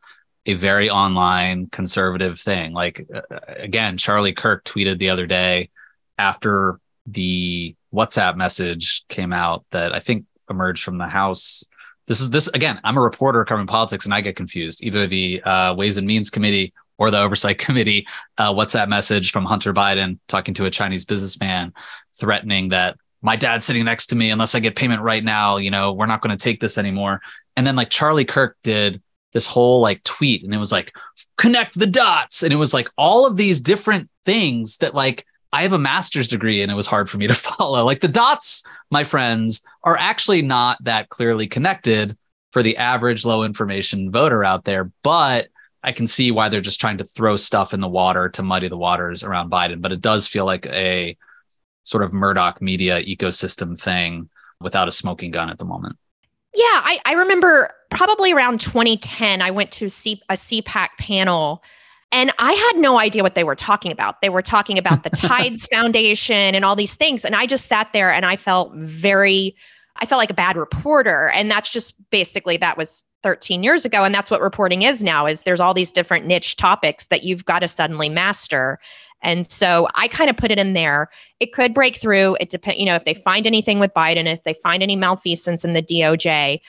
a 0.48 0.54
very 0.54 0.90
online 0.90 1.68
conservative 1.68 2.40
thing. 2.40 2.74
Like 2.74 3.06
uh, 3.14 3.22
again, 3.48 3.98
Charlie 3.98 4.34
Kirk 4.34 4.64
tweeted 4.64 4.98
the 4.98 5.10
other 5.10 5.28
day 5.28 5.70
after 6.18 6.80
the 7.06 7.76
WhatsApp 7.94 8.36
message 8.38 9.06
came 9.08 9.34
out 9.34 9.64
that 9.72 9.94
I 9.94 10.00
think 10.00 10.26
emerged 10.50 10.84
from 10.84 10.98
the 10.98 11.08
House. 11.08 11.64
This 12.08 12.22
is 12.22 12.32
this 12.32 12.48
again. 12.48 12.80
I'm 12.84 12.98
a 12.98 13.02
reporter 13.02 13.44
covering 13.46 13.68
politics, 13.68 14.06
and 14.06 14.14
I 14.14 14.22
get 14.22 14.36
confused. 14.36 14.84
Either 14.84 15.06
the 15.06 15.44
uh, 15.44 15.76
Ways 15.76 15.98
and 15.98 16.08
Means 16.08 16.30
Committee 16.32 16.74
or 16.98 17.12
the 17.12 17.22
Oversight 17.22 17.58
Committee 17.66 18.08
uh, 18.38 18.54
WhatsApp 18.54 18.88
message 18.88 19.32
from 19.32 19.46
Hunter 19.46 19.74
Biden 19.74 20.20
talking 20.28 20.54
to 20.56 20.66
a 20.66 20.72
Chinese 20.72 21.06
businessman, 21.06 21.74
threatening 22.20 22.70
that 22.70 22.98
my 23.22 23.36
dad's 23.36 23.66
sitting 23.66 23.86
next 23.86 24.08
to 24.08 24.16
me. 24.16 24.30
Unless 24.30 24.56
I 24.56 24.60
get 24.60 24.76
payment 24.76 25.02
right 25.02 25.24
now, 25.24 25.58
you 25.58 25.72
know, 25.72 25.94
we're 25.94 26.06
not 26.06 26.22
going 26.22 26.36
to 26.36 26.42
take 26.42 26.60
this 26.60 26.78
anymore. 26.78 27.22
And 27.56 27.66
then 27.66 27.76
like 27.76 27.90
Charlie 27.90 28.26
Kirk 28.26 28.58
did 28.64 29.02
this 29.34 29.48
whole 29.48 29.82
like 29.82 30.04
tweet, 30.04 30.44
and 30.44 30.54
it 30.54 30.58
was 30.58 30.72
like 30.72 30.94
connect 31.38 31.78
the 31.78 31.88
dots, 31.88 32.44
and 32.44 32.54
it 32.54 32.58
was 32.58 32.74
like 32.74 32.90
all 32.98 33.26
of 33.26 33.38
these 33.38 33.62
different 33.62 34.10
things 34.26 34.78
that 34.78 34.96
like 34.96 35.26
I 35.54 35.64
have 35.64 35.74
a 35.74 35.80
master's 35.80 36.28
degree 36.28 36.62
and 36.62 36.72
it 36.72 36.76
was 36.76 36.88
hard 36.88 37.10
for 37.10 37.18
me 37.18 37.28
to 37.28 37.36
follow. 37.36 37.86
Like 37.86 38.02
the 38.02 38.08
dots, 38.08 38.64
my 38.92 39.04
friends, 39.04 39.64
are 39.84 39.98
actually 39.98 40.42
not 40.42 40.84
that 40.84 41.10
clearly 41.10 41.48
connected 41.48 42.18
for 42.52 42.64
the 42.64 42.78
average 42.78 43.26
low 43.26 43.44
information 43.44 44.12
voter 44.12 44.44
out 44.44 44.66
there, 44.66 44.92
but 45.04 45.48
I 45.88 45.94
can 45.94 46.06
see 46.06 46.32
why 46.32 46.50
they're 46.50 46.60
just 46.60 46.82
trying 46.82 46.98
to 46.98 47.06
throw 47.06 47.38
stuff 47.38 47.74
in 47.74 47.80
the 47.80 47.88
water 47.88 48.28
to 48.28 48.44
muddy 48.44 48.68
the 48.68 48.76
waters 48.76 49.24
around 49.24 49.50
Biden, 49.50 49.82
but 49.82 49.94
it 49.94 50.02
does 50.02 50.28
feel 50.28 50.44
like 50.44 50.66
a 50.66 51.16
sort 51.86 52.04
of 52.04 52.12
Murdoch 52.12 52.62
media 52.62 53.02
ecosystem 53.02 53.80
thing 53.80 54.30
without 54.60 54.90
a 54.90 54.92
smoking 54.92 55.32
gun 55.32 55.50
at 55.50 55.60
the 55.60 55.64
moment. 55.64 55.98
Yeah, 56.54 56.66
I, 56.66 57.00
I 57.06 57.14
remember 57.14 57.72
probably 57.90 58.34
around 58.34 58.60
2010, 58.60 59.42
I 59.42 59.50
went 59.52 59.72
to 59.72 59.90
C, 59.90 60.22
a 60.28 60.34
CPAC 60.34 60.90
panel 61.00 61.64
and 62.12 62.34
I 62.38 62.52
had 62.52 62.82
no 62.82 63.00
idea 63.00 63.24
what 63.24 63.36
they 63.36 63.46
were 63.46 63.56
talking 63.56 63.94
about. 63.94 64.22
They 64.22 64.28
were 64.28 64.42
talking 64.42 64.78
about 64.78 65.04
the 65.04 65.10
Tides 65.16 65.68
Foundation 65.68 66.54
and 66.54 66.66
all 66.66 66.76
these 66.76 66.96
things. 66.96 67.24
And 67.24 67.34
I 67.34 67.46
just 67.46 67.68
sat 67.68 67.94
there 67.94 68.12
and 68.12 68.26
I 68.26 68.36
felt 68.36 68.74
very, 68.76 69.56
I 70.00 70.06
felt 70.06 70.20
like 70.20 70.30
a 70.30 70.36
bad 70.36 70.58
reporter. 70.58 71.30
And 71.34 71.50
that's 71.50 71.72
just 71.72 71.96
basically 72.10 72.58
that 72.58 72.78
was 72.78 73.04
13 73.24 73.64
years 73.64 73.86
ago. 73.86 74.04
And 74.04 74.14
that's 74.14 74.32
what 74.32 74.42
reporting 74.42 74.84
is 74.84 75.04
now 75.04 75.26
is 75.26 75.44
there's 75.44 75.60
all 75.60 75.74
these 75.74 75.92
different 75.92 76.26
niche 76.26 76.56
topics 76.56 77.08
that 77.08 77.24
you've 77.24 77.46
got 77.46 77.60
to 77.60 77.68
suddenly 77.68 78.10
master. 78.10 78.80
And 79.22 79.50
so 79.50 79.88
i 79.96 80.08
kind 80.08 80.30
of 80.30 80.38
put 80.38 80.52
it 80.52 80.60
in 80.60 80.74
there. 80.74 81.10
It 81.40 81.52
could 81.52 81.74
break 81.74 81.98
through. 81.98 82.38
It 82.40 82.50
depends 82.50 82.80
you 82.80 82.86
know 82.86 82.96
if 82.96 83.06
they 83.06 83.16
find 83.16 83.48
anything 83.48 83.80
with 83.80 83.94
biden 83.94 84.32
if 84.32 84.44
they 84.44 84.54
find 84.54 84.84
any 84.84 84.96
malfeasance 84.96 85.66
in 85.66 85.74
the 85.74 85.82
doj 85.82 86.60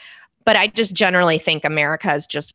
but 0.44 0.56
i 0.56 0.66
just 0.66 0.94
generally 0.94 1.38
think 1.38 1.64
america 1.64 2.12
is 2.14 2.26
just 2.26 2.54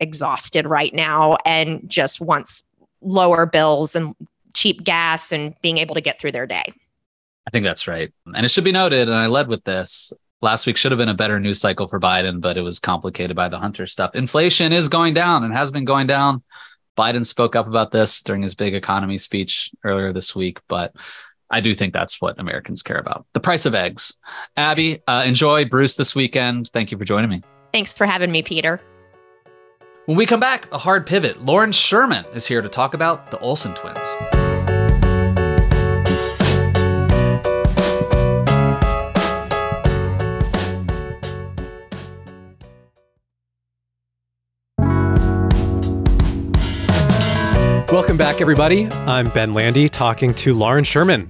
exhausted 0.00 0.66
right 0.66 0.92
now 0.92 1.36
and 1.44 1.88
just 1.88 2.20
wants 2.20 2.62
lower 3.00 3.46
bills 3.46 3.94
and 3.94 4.14
cheap 4.54 4.82
gas 4.82 5.30
and 5.30 5.54
being 5.62 5.78
able 5.78 5.94
to 5.94 6.00
get 6.00 6.20
through 6.20 6.32
their 6.32 6.46
day 6.46 6.72
I 7.48 7.50
think 7.50 7.64
that's 7.64 7.88
right. 7.88 8.12
And 8.34 8.44
it 8.44 8.50
should 8.50 8.64
be 8.64 8.72
noted, 8.72 9.08
and 9.08 9.16
I 9.16 9.26
led 9.26 9.48
with 9.48 9.64
this 9.64 10.12
last 10.42 10.66
week 10.66 10.76
should 10.76 10.92
have 10.92 10.98
been 10.98 11.08
a 11.08 11.14
better 11.14 11.40
news 11.40 11.58
cycle 11.58 11.88
for 11.88 11.98
Biden, 11.98 12.42
but 12.42 12.58
it 12.58 12.60
was 12.60 12.78
complicated 12.78 13.34
by 13.34 13.48
the 13.48 13.58
Hunter 13.58 13.86
stuff. 13.86 14.14
Inflation 14.14 14.70
is 14.70 14.86
going 14.86 15.14
down 15.14 15.44
and 15.44 15.54
has 15.54 15.70
been 15.70 15.86
going 15.86 16.06
down. 16.06 16.42
Biden 16.98 17.24
spoke 17.24 17.56
up 17.56 17.66
about 17.66 17.90
this 17.90 18.20
during 18.20 18.42
his 18.42 18.54
big 18.54 18.74
economy 18.74 19.16
speech 19.16 19.70
earlier 19.82 20.12
this 20.12 20.36
week, 20.36 20.58
but 20.68 20.94
I 21.50 21.62
do 21.62 21.74
think 21.74 21.94
that's 21.94 22.20
what 22.20 22.38
Americans 22.38 22.82
care 22.82 22.98
about. 22.98 23.24
The 23.32 23.40
price 23.40 23.64
of 23.64 23.74
eggs. 23.74 24.18
Abby, 24.58 25.00
uh, 25.06 25.24
enjoy 25.26 25.64
Bruce 25.64 25.94
this 25.94 26.14
weekend. 26.14 26.68
Thank 26.68 26.92
you 26.92 26.98
for 26.98 27.06
joining 27.06 27.30
me. 27.30 27.42
Thanks 27.72 27.94
for 27.94 28.04
having 28.04 28.30
me, 28.30 28.42
Peter. 28.42 28.78
When 30.04 30.18
we 30.18 30.26
come 30.26 30.40
back, 30.40 30.70
a 30.70 30.76
hard 30.76 31.06
pivot. 31.06 31.42
Lauren 31.42 31.72
Sherman 31.72 32.26
is 32.34 32.46
here 32.46 32.60
to 32.60 32.68
talk 32.68 32.92
about 32.92 33.30
the 33.30 33.38
Olsen 33.38 33.72
twins. 33.72 34.47
Welcome 47.98 48.16
back, 48.16 48.40
everybody. 48.40 48.86
I'm 49.08 49.28
Ben 49.30 49.54
Landy 49.54 49.88
talking 49.88 50.32
to 50.34 50.54
Lauren 50.54 50.84
Sherman. 50.84 51.28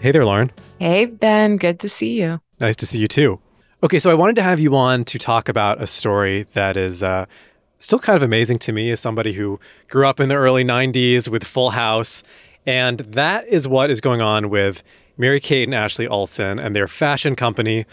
Hey 0.00 0.12
there, 0.12 0.26
Lauren. 0.26 0.52
Hey, 0.78 1.06
Ben. 1.06 1.56
Good 1.56 1.80
to 1.80 1.88
see 1.88 2.20
you. 2.20 2.42
Nice 2.60 2.76
to 2.76 2.86
see 2.86 2.98
you 2.98 3.08
too. 3.08 3.40
Okay, 3.82 3.98
so 3.98 4.10
I 4.10 4.14
wanted 4.14 4.36
to 4.36 4.42
have 4.42 4.60
you 4.60 4.76
on 4.76 5.04
to 5.04 5.18
talk 5.18 5.48
about 5.48 5.80
a 5.80 5.86
story 5.86 6.42
that 6.52 6.76
is 6.76 7.02
uh, 7.02 7.24
still 7.78 7.98
kind 7.98 8.16
of 8.18 8.22
amazing 8.22 8.58
to 8.58 8.72
me 8.72 8.90
as 8.90 9.00
somebody 9.00 9.32
who 9.32 9.58
grew 9.88 10.06
up 10.06 10.20
in 10.20 10.28
the 10.28 10.34
early 10.34 10.62
90s 10.62 11.26
with 11.26 11.42
Full 11.42 11.70
House. 11.70 12.22
And 12.66 13.00
that 13.00 13.46
is 13.46 13.66
what 13.66 13.90
is 13.90 14.02
going 14.02 14.20
on 14.20 14.50
with 14.50 14.84
Mary 15.16 15.40
Kate 15.40 15.66
and 15.66 15.74
Ashley 15.74 16.06
Olsen 16.06 16.58
and 16.58 16.76
their 16.76 16.86
fashion 16.86 17.34
company, 17.34 17.86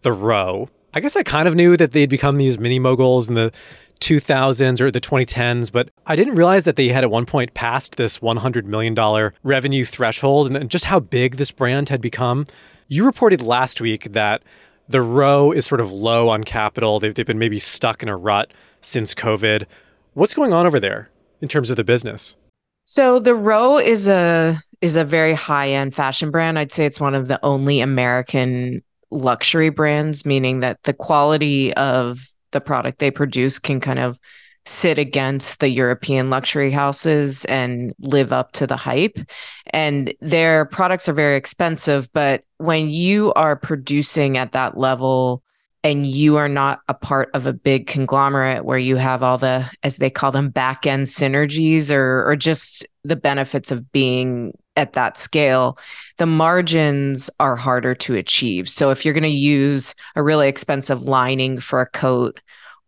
The 0.00 0.14
Row. 0.14 0.70
I 0.94 1.00
guess 1.00 1.14
I 1.14 1.22
kind 1.22 1.46
of 1.46 1.54
knew 1.54 1.76
that 1.76 1.92
they'd 1.92 2.08
become 2.08 2.38
these 2.38 2.58
mini 2.58 2.78
moguls 2.78 3.28
in 3.28 3.34
the 3.34 3.52
2000s 4.00 4.80
or 4.80 4.90
the 4.90 5.00
2010s, 5.00 5.70
but 5.72 5.88
I 6.06 6.16
didn't 6.16 6.34
realize 6.34 6.64
that 6.64 6.76
they 6.76 6.88
had 6.88 7.04
at 7.04 7.10
one 7.10 7.26
point 7.26 7.54
passed 7.54 7.96
this 7.96 8.18
$100 8.18 8.64
million 8.64 9.32
revenue 9.42 9.84
threshold 9.84 10.54
and 10.54 10.70
just 10.70 10.86
how 10.86 11.00
big 11.00 11.36
this 11.36 11.50
brand 11.50 11.88
had 11.88 12.00
become. 12.00 12.46
You 12.88 13.04
reported 13.04 13.40
last 13.40 13.80
week 13.80 14.12
that 14.12 14.42
the 14.88 15.02
row 15.02 15.52
is 15.52 15.66
sort 15.66 15.80
of 15.80 15.92
low 15.92 16.28
on 16.28 16.44
capital. 16.44 17.00
They've, 17.00 17.14
they've 17.14 17.26
been 17.26 17.38
maybe 17.38 17.58
stuck 17.58 18.02
in 18.02 18.08
a 18.08 18.16
rut 18.16 18.52
since 18.80 19.14
COVID. 19.14 19.66
What's 20.14 20.34
going 20.34 20.52
on 20.52 20.66
over 20.66 20.78
there 20.78 21.10
in 21.40 21.48
terms 21.48 21.70
of 21.70 21.76
the 21.76 21.84
business? 21.84 22.36
So 22.84 23.18
the 23.18 23.34
row 23.34 23.78
is 23.78 24.08
a 24.08 24.60
is 24.80 24.96
a 24.96 25.04
very 25.04 25.34
high 25.34 25.70
end 25.70 25.94
fashion 25.94 26.30
brand. 26.30 26.58
I'd 26.58 26.70
say 26.70 26.86
it's 26.86 27.00
one 27.00 27.14
of 27.14 27.26
the 27.28 27.44
only 27.44 27.80
American 27.80 28.82
luxury 29.10 29.70
brands, 29.70 30.24
meaning 30.24 30.60
that 30.60 30.82
the 30.84 30.92
quality 30.92 31.74
of 31.74 32.20
the 32.56 32.60
product 32.60 32.98
they 32.98 33.10
produce 33.10 33.58
can 33.58 33.80
kind 33.80 33.98
of 33.98 34.18
sit 34.64 34.98
against 34.98 35.60
the 35.60 35.68
European 35.68 36.28
luxury 36.28 36.72
houses 36.72 37.44
and 37.44 37.94
live 38.00 38.32
up 38.32 38.52
to 38.52 38.66
the 38.66 38.76
hype. 38.76 39.18
And 39.66 40.12
their 40.20 40.64
products 40.64 41.08
are 41.08 41.12
very 41.12 41.36
expensive, 41.36 42.12
but 42.12 42.42
when 42.58 42.88
you 42.90 43.32
are 43.34 43.54
producing 43.54 44.38
at 44.38 44.52
that 44.52 44.76
level 44.76 45.42
and 45.84 46.04
you 46.04 46.36
are 46.36 46.48
not 46.48 46.80
a 46.88 46.94
part 46.94 47.30
of 47.32 47.46
a 47.46 47.52
big 47.52 47.86
conglomerate 47.86 48.64
where 48.64 48.78
you 48.78 48.96
have 48.96 49.22
all 49.22 49.38
the, 49.38 49.70
as 49.84 49.98
they 49.98 50.10
call 50.10 50.32
them, 50.32 50.50
back 50.50 50.84
end 50.84 51.06
synergies 51.06 51.92
or, 51.92 52.28
or 52.28 52.34
just 52.34 52.84
the 53.04 53.14
benefits 53.14 53.70
of 53.70 53.92
being 53.92 54.52
at 54.76 54.92
that 54.92 55.18
scale, 55.18 55.78
the 56.18 56.26
margins 56.26 57.30
are 57.40 57.56
harder 57.56 57.94
to 57.94 58.14
achieve. 58.14 58.68
So 58.68 58.90
if 58.90 59.04
you're 59.04 59.14
going 59.14 59.22
to 59.22 59.28
use 59.28 59.94
a 60.14 60.22
really 60.22 60.48
expensive 60.48 61.02
lining 61.02 61.58
for 61.58 61.80
a 61.80 61.86
coat, 61.86 62.40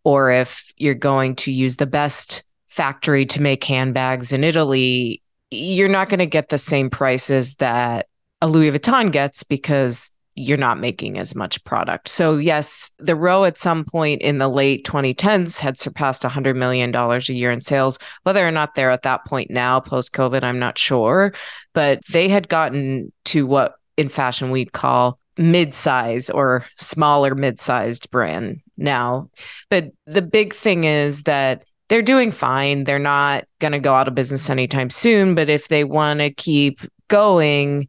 or 0.04 0.30
if 0.30 0.72
you're 0.76 0.94
going 0.94 1.36
to 1.36 1.52
use 1.52 1.76
the 1.76 1.86
best 1.86 2.44
factory 2.66 3.26
to 3.26 3.42
make 3.42 3.64
handbags 3.64 4.32
in 4.32 4.44
Italy, 4.44 5.22
you're 5.50 5.88
not 5.88 6.08
going 6.08 6.18
to 6.18 6.26
get 6.26 6.48
the 6.48 6.58
same 6.58 6.90
prices 6.90 7.56
that 7.56 8.08
a 8.40 8.48
Louis 8.48 8.70
Vuitton 8.70 9.10
gets 9.10 9.42
because 9.42 10.10
you're 10.38 10.56
not 10.56 10.78
making 10.78 11.18
as 11.18 11.34
much 11.34 11.62
product. 11.64 12.08
So, 12.08 12.36
yes, 12.36 12.90
the 12.98 13.16
row 13.16 13.44
at 13.44 13.58
some 13.58 13.84
point 13.84 14.22
in 14.22 14.38
the 14.38 14.48
late 14.48 14.86
2010s 14.86 15.58
had 15.58 15.78
surpassed 15.78 16.22
$100 16.22 16.56
million 16.56 16.94
a 16.94 17.18
year 17.32 17.50
in 17.50 17.60
sales. 17.60 17.98
Whether 18.22 18.46
or 18.46 18.50
not 18.50 18.74
they're 18.74 18.90
at 18.90 19.02
that 19.02 19.24
point 19.24 19.50
now, 19.50 19.80
post 19.80 20.12
COVID, 20.12 20.42
I'm 20.42 20.58
not 20.58 20.78
sure. 20.78 21.34
But 21.74 22.00
they 22.10 22.28
had 22.28 22.48
gotten 22.48 23.12
to 23.26 23.46
what 23.46 23.74
in 23.96 24.08
fashion 24.08 24.50
we'd 24.50 24.72
call 24.72 25.18
mid-size 25.36 26.30
or 26.30 26.66
smaller 26.76 27.34
mid-sized 27.34 28.10
brand 28.10 28.60
now. 28.76 29.30
But 29.70 29.92
the 30.06 30.22
big 30.22 30.54
thing 30.54 30.84
is 30.84 31.24
that 31.24 31.64
they're 31.88 32.02
doing 32.02 32.32
fine. 32.32 32.84
They're 32.84 32.98
not 32.98 33.44
going 33.60 33.72
to 33.72 33.78
go 33.78 33.94
out 33.94 34.08
of 34.08 34.14
business 34.14 34.50
anytime 34.50 34.90
soon. 34.90 35.34
But 35.34 35.48
if 35.48 35.68
they 35.68 35.84
want 35.84 36.20
to 36.20 36.30
keep 36.30 36.80
going, 37.08 37.88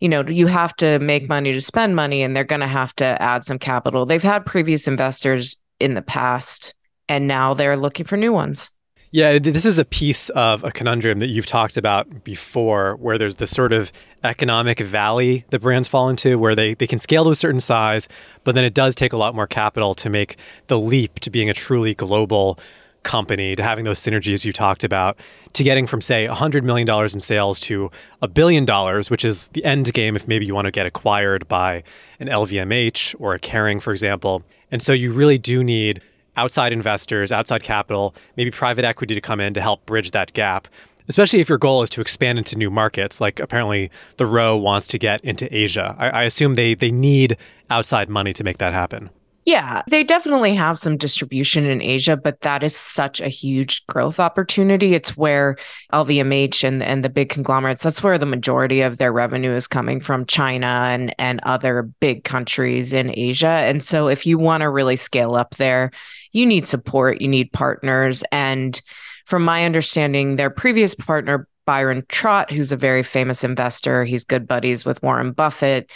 you 0.00 0.08
know, 0.08 0.22
you 0.26 0.46
have 0.46 0.74
to 0.76 0.98
make 1.00 1.24
mm-hmm. 1.24 1.32
money 1.32 1.52
to 1.52 1.60
spend 1.60 1.96
money 1.96 2.22
and 2.22 2.36
they're 2.36 2.44
going 2.44 2.60
to 2.60 2.66
have 2.66 2.94
to 2.96 3.20
add 3.20 3.44
some 3.44 3.58
capital. 3.58 4.06
They've 4.06 4.22
had 4.22 4.46
previous 4.46 4.86
investors 4.86 5.56
in 5.80 5.94
the 5.94 6.02
past 6.02 6.74
and 7.08 7.26
now 7.26 7.54
they're 7.54 7.76
looking 7.76 8.06
for 8.06 8.16
new 8.16 8.32
ones. 8.32 8.70
Yeah, 9.10 9.38
this 9.38 9.64
is 9.64 9.78
a 9.78 9.86
piece 9.86 10.28
of 10.30 10.62
a 10.64 10.70
conundrum 10.70 11.20
that 11.20 11.28
you've 11.28 11.46
talked 11.46 11.78
about 11.78 12.24
before, 12.24 12.96
where 12.96 13.16
there's 13.16 13.36
the 13.36 13.46
sort 13.46 13.72
of 13.72 13.90
economic 14.22 14.80
valley 14.80 15.46
that 15.48 15.60
brands 15.60 15.88
fall 15.88 16.10
into, 16.10 16.38
where 16.38 16.54
they, 16.54 16.74
they 16.74 16.86
can 16.86 16.98
scale 16.98 17.24
to 17.24 17.30
a 17.30 17.34
certain 17.34 17.60
size, 17.60 18.06
but 18.44 18.54
then 18.54 18.64
it 18.64 18.74
does 18.74 18.94
take 18.94 19.14
a 19.14 19.16
lot 19.16 19.34
more 19.34 19.46
capital 19.46 19.94
to 19.94 20.10
make 20.10 20.36
the 20.66 20.78
leap 20.78 21.20
to 21.20 21.30
being 21.30 21.48
a 21.48 21.54
truly 21.54 21.94
global 21.94 22.58
company, 23.08 23.56
to 23.56 23.62
having 23.62 23.84
those 23.84 23.98
synergies 23.98 24.44
you 24.44 24.52
talked 24.52 24.84
about, 24.84 25.18
to 25.54 25.64
getting 25.64 25.86
from, 25.86 26.00
say, 26.00 26.28
$100 26.28 26.62
million 26.62 26.88
in 26.88 27.20
sales 27.20 27.58
to 27.60 27.90
a 28.22 28.28
billion 28.28 28.64
dollars, 28.64 29.10
which 29.10 29.24
is 29.24 29.48
the 29.48 29.64
end 29.64 29.92
game 29.92 30.14
if 30.14 30.28
maybe 30.28 30.46
you 30.46 30.54
want 30.54 30.66
to 30.66 30.70
get 30.70 30.86
acquired 30.86 31.48
by 31.48 31.82
an 32.20 32.28
LVMH 32.28 33.16
or 33.18 33.34
a 33.34 33.40
Kering 33.40 33.82
for 33.82 33.92
example. 33.92 34.42
And 34.70 34.82
so 34.82 34.92
you 34.92 35.12
really 35.12 35.38
do 35.38 35.64
need 35.64 36.00
outside 36.36 36.72
investors, 36.72 37.32
outside 37.32 37.62
capital, 37.62 38.14
maybe 38.36 38.50
private 38.50 38.84
equity 38.84 39.14
to 39.14 39.20
come 39.20 39.40
in 39.40 39.54
to 39.54 39.60
help 39.60 39.84
bridge 39.86 40.12
that 40.12 40.32
gap. 40.34 40.68
Especially 41.08 41.40
if 41.40 41.48
your 41.48 41.58
goal 41.58 41.82
is 41.82 41.88
to 41.90 42.02
expand 42.02 42.38
into 42.38 42.56
new 42.56 42.70
markets, 42.70 43.18
like 43.20 43.40
apparently 43.40 43.90
the 44.18 44.26
Row 44.26 44.56
wants 44.56 44.86
to 44.88 44.98
get 44.98 45.24
into 45.24 45.52
Asia. 45.56 45.96
I, 45.98 46.10
I 46.10 46.22
assume 46.24 46.54
they 46.54 46.74
they 46.74 46.90
need 46.90 47.36
outside 47.70 48.10
money 48.10 48.34
to 48.34 48.44
make 48.44 48.58
that 48.58 48.74
happen. 48.74 49.08
Yeah, 49.48 49.80
they 49.88 50.04
definitely 50.04 50.54
have 50.56 50.78
some 50.78 50.98
distribution 50.98 51.64
in 51.64 51.80
Asia, 51.80 52.18
but 52.18 52.42
that 52.42 52.62
is 52.62 52.76
such 52.76 53.18
a 53.18 53.28
huge 53.28 53.86
growth 53.86 54.20
opportunity. 54.20 54.92
It's 54.92 55.16
where 55.16 55.56
LVMH 55.90 56.64
and, 56.64 56.82
and 56.82 57.02
the 57.02 57.08
big 57.08 57.30
conglomerates, 57.30 57.82
that's 57.82 58.02
where 58.02 58.18
the 58.18 58.26
majority 58.26 58.82
of 58.82 58.98
their 58.98 59.10
revenue 59.10 59.52
is 59.52 59.66
coming 59.66 60.02
from 60.02 60.26
China 60.26 60.66
and, 60.66 61.14
and 61.18 61.40
other 61.44 61.84
big 61.98 62.24
countries 62.24 62.92
in 62.92 63.10
Asia. 63.18 63.46
And 63.46 63.82
so 63.82 64.08
if 64.08 64.26
you 64.26 64.36
want 64.36 64.60
to 64.60 64.68
really 64.68 64.96
scale 64.96 65.34
up 65.34 65.54
there, 65.54 65.92
you 66.32 66.44
need 66.44 66.68
support, 66.68 67.22
you 67.22 67.28
need 67.28 67.50
partners. 67.50 68.22
And 68.30 68.78
from 69.24 69.44
my 69.44 69.64
understanding, 69.64 70.36
their 70.36 70.50
previous 70.50 70.94
partner, 70.94 71.48
Byron 71.64 72.04
Trott, 72.10 72.52
who's 72.52 72.70
a 72.70 72.76
very 72.76 73.02
famous 73.02 73.42
investor, 73.44 74.04
he's 74.04 74.24
good 74.24 74.46
buddies 74.46 74.84
with 74.84 75.02
Warren 75.02 75.32
Buffett 75.32 75.90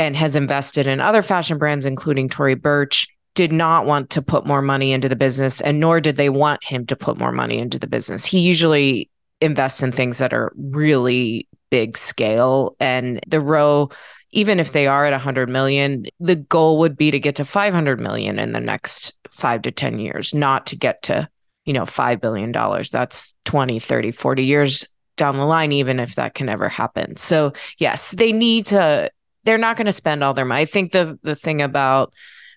and 0.00 0.16
has 0.16 0.34
invested 0.34 0.86
in 0.86 0.98
other 0.98 1.20
fashion 1.20 1.58
brands, 1.58 1.84
including 1.84 2.26
Tory 2.26 2.54
Burch, 2.54 3.06
did 3.34 3.52
not 3.52 3.84
want 3.84 4.08
to 4.08 4.22
put 4.22 4.46
more 4.46 4.62
money 4.62 4.92
into 4.92 5.10
the 5.10 5.16
business, 5.16 5.60
and 5.60 5.78
nor 5.78 6.00
did 6.00 6.16
they 6.16 6.30
want 6.30 6.64
him 6.64 6.86
to 6.86 6.96
put 6.96 7.18
more 7.18 7.32
money 7.32 7.58
into 7.58 7.78
the 7.78 7.86
business. 7.86 8.24
He 8.24 8.40
usually 8.40 9.10
invests 9.42 9.82
in 9.82 9.92
things 9.92 10.16
that 10.16 10.32
are 10.32 10.54
really 10.56 11.46
big 11.70 11.98
scale. 11.98 12.76
And 12.80 13.20
the 13.26 13.40
row, 13.42 13.90
even 14.30 14.58
if 14.58 14.72
they 14.72 14.86
are 14.86 15.04
at 15.04 15.12
100 15.12 15.50
million, 15.50 16.06
the 16.18 16.36
goal 16.36 16.78
would 16.78 16.96
be 16.96 17.10
to 17.10 17.20
get 17.20 17.36
to 17.36 17.44
500 17.44 18.00
million 18.00 18.38
in 18.38 18.52
the 18.52 18.60
next 18.60 19.12
five 19.30 19.60
to 19.62 19.70
10 19.70 19.98
years, 19.98 20.32
not 20.32 20.64
to 20.68 20.76
get 20.76 21.02
to, 21.02 21.28
you 21.66 21.74
know, 21.74 21.84
$5 21.84 22.22
billion. 22.22 22.52
That's 22.90 23.34
20, 23.44 23.78
30, 23.78 24.12
40 24.12 24.44
years 24.44 24.86
down 25.18 25.36
the 25.36 25.44
line, 25.44 25.72
even 25.72 26.00
if 26.00 26.14
that 26.14 26.34
can 26.34 26.48
ever 26.48 26.70
happen. 26.70 27.18
So, 27.18 27.52
yes, 27.76 28.12
they 28.12 28.32
need 28.32 28.64
to 28.66 29.10
they're 29.44 29.58
not 29.58 29.76
going 29.76 29.86
to 29.86 29.92
spend 29.92 30.22
all 30.22 30.34
their 30.34 30.44
money. 30.44 30.62
I 30.62 30.66
think 30.66 30.92
the 30.92 31.18
the 31.22 31.34
thing 31.34 31.62
about 31.62 32.12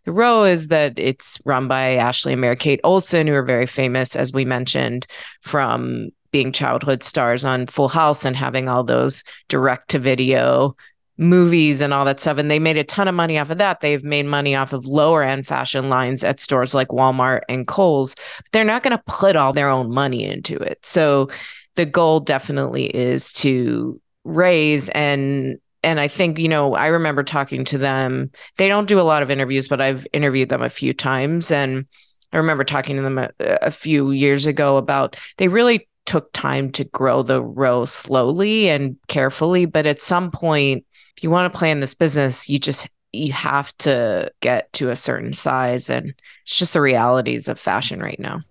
the 0.06 0.12
row 0.12 0.44
is 0.44 0.68
that 0.68 0.98
it's 0.98 1.40
run 1.46 1.68
by 1.68 1.96
Ashley 1.96 2.34
and 2.34 2.42
Mary 2.42 2.58
Kate 2.58 2.82
Olsen, 2.84 3.28
who 3.28 3.34
are 3.34 3.44
very 3.44 3.66
famous, 3.66 4.16
as 4.16 4.34
we 4.34 4.44
mentioned, 4.44 5.08
from 5.42 6.10
being 6.32 6.52
childhood 6.52 7.04
stars 7.04 7.46
on 7.46 7.68
Full 7.68 7.88
House 7.88 8.26
and 8.26 8.36
having 8.36 8.68
all 8.68 8.84
those 8.84 9.24
direct 9.48 9.90
to 9.92 10.00
video 10.00 10.76
movies 11.18 11.80
and 11.80 11.94
all 11.94 12.06
that 12.06 12.20
stuff. 12.20 12.38
And 12.38 12.50
they 12.50 12.60
made 12.60 12.78
a 12.78 12.84
ton 12.84 13.08
of 13.08 13.16
money 13.16 13.38
off 13.38 13.52
of 13.52 13.60
that. 13.60 13.82
They've 13.82 14.04
made 14.04 14.26
money 14.26 14.56
off 14.56 14.74
of 14.74 14.86
lower 14.86 15.24
end 15.24 15.48
fashion 15.48 15.90
lines 15.90 16.24
at 16.24 16.40
stores 16.40 16.74
like 16.74 16.88
Walmart 16.90 17.42
and 17.48 17.68
Kohl's. 17.68 18.16
But 18.16 18.52
they're 18.52 18.64
not 18.64 18.84
going 18.84 18.98
to 18.98 19.04
put 19.06 19.36
all 19.36 19.54
their 19.54 19.70
own 19.70 19.94
money 19.94 20.26
into 20.26 20.58
it. 20.58 20.84
So 20.86 21.30
the 21.76 21.86
goal 21.86 22.20
definitely 22.20 22.86
is 22.86 23.32
to 23.34 24.02
raise 24.24 24.90
and 24.90 25.60
and 25.84 26.00
I 26.00 26.08
think, 26.08 26.40
you 26.40 26.48
know, 26.48 26.76
I 26.76 26.88
remember 26.88 27.24
talking 27.24 27.66
to 27.66 27.78
them. 27.78 28.32
They 28.58 28.68
don't 28.68 28.88
do 28.88 29.00
a 29.00 29.02
lot 29.02 29.22
of 29.22 29.30
interviews, 29.30 29.68
but 29.68 29.82
I've 29.82 30.08
interviewed 30.14 30.50
them 30.50 30.62
a 30.62 30.70
few 30.70 30.94
times. 30.94 31.52
And 31.52 31.86
I 32.32 32.38
remember 32.38 32.64
talking 32.64 32.96
to 32.96 33.02
them 33.02 33.18
a, 33.18 33.30
a 33.40 33.72
few 33.72 34.12
years 34.12 34.46
ago 34.46 34.78
about 34.78 35.18
they 35.38 35.48
really 35.48 35.88
took 36.06 36.32
time 36.34 36.72
to 36.72 36.84
grow 36.86 37.22
the 37.22 37.42
row 37.42 37.86
slowly 37.86 38.70
and 38.70 38.98
carefully. 39.08 39.66
But 39.66 39.86
at 39.86 40.02
some 40.02 40.32
point, 40.32 40.86
if 41.18 41.24
you 41.24 41.30
want 41.30 41.52
to 41.52 41.58
play 41.58 41.70
in 41.70 41.80
this 41.80 41.96
business, 41.96 42.50
you 42.50 42.60
just 42.60 42.90
you 43.12 43.32
have 43.32 43.78
to 43.78 44.32
get 44.40 44.74
to 44.74 44.90
a 44.90 44.96
certain 44.96 45.34
size 45.34 45.90
and 45.90 46.16
it's 46.42 46.58
just 46.58 46.74
the 46.74 46.82
realities 46.82 47.48
of 47.48 47.60
fashion 47.60 48.00
right 48.00 48.20
now. 48.20 48.42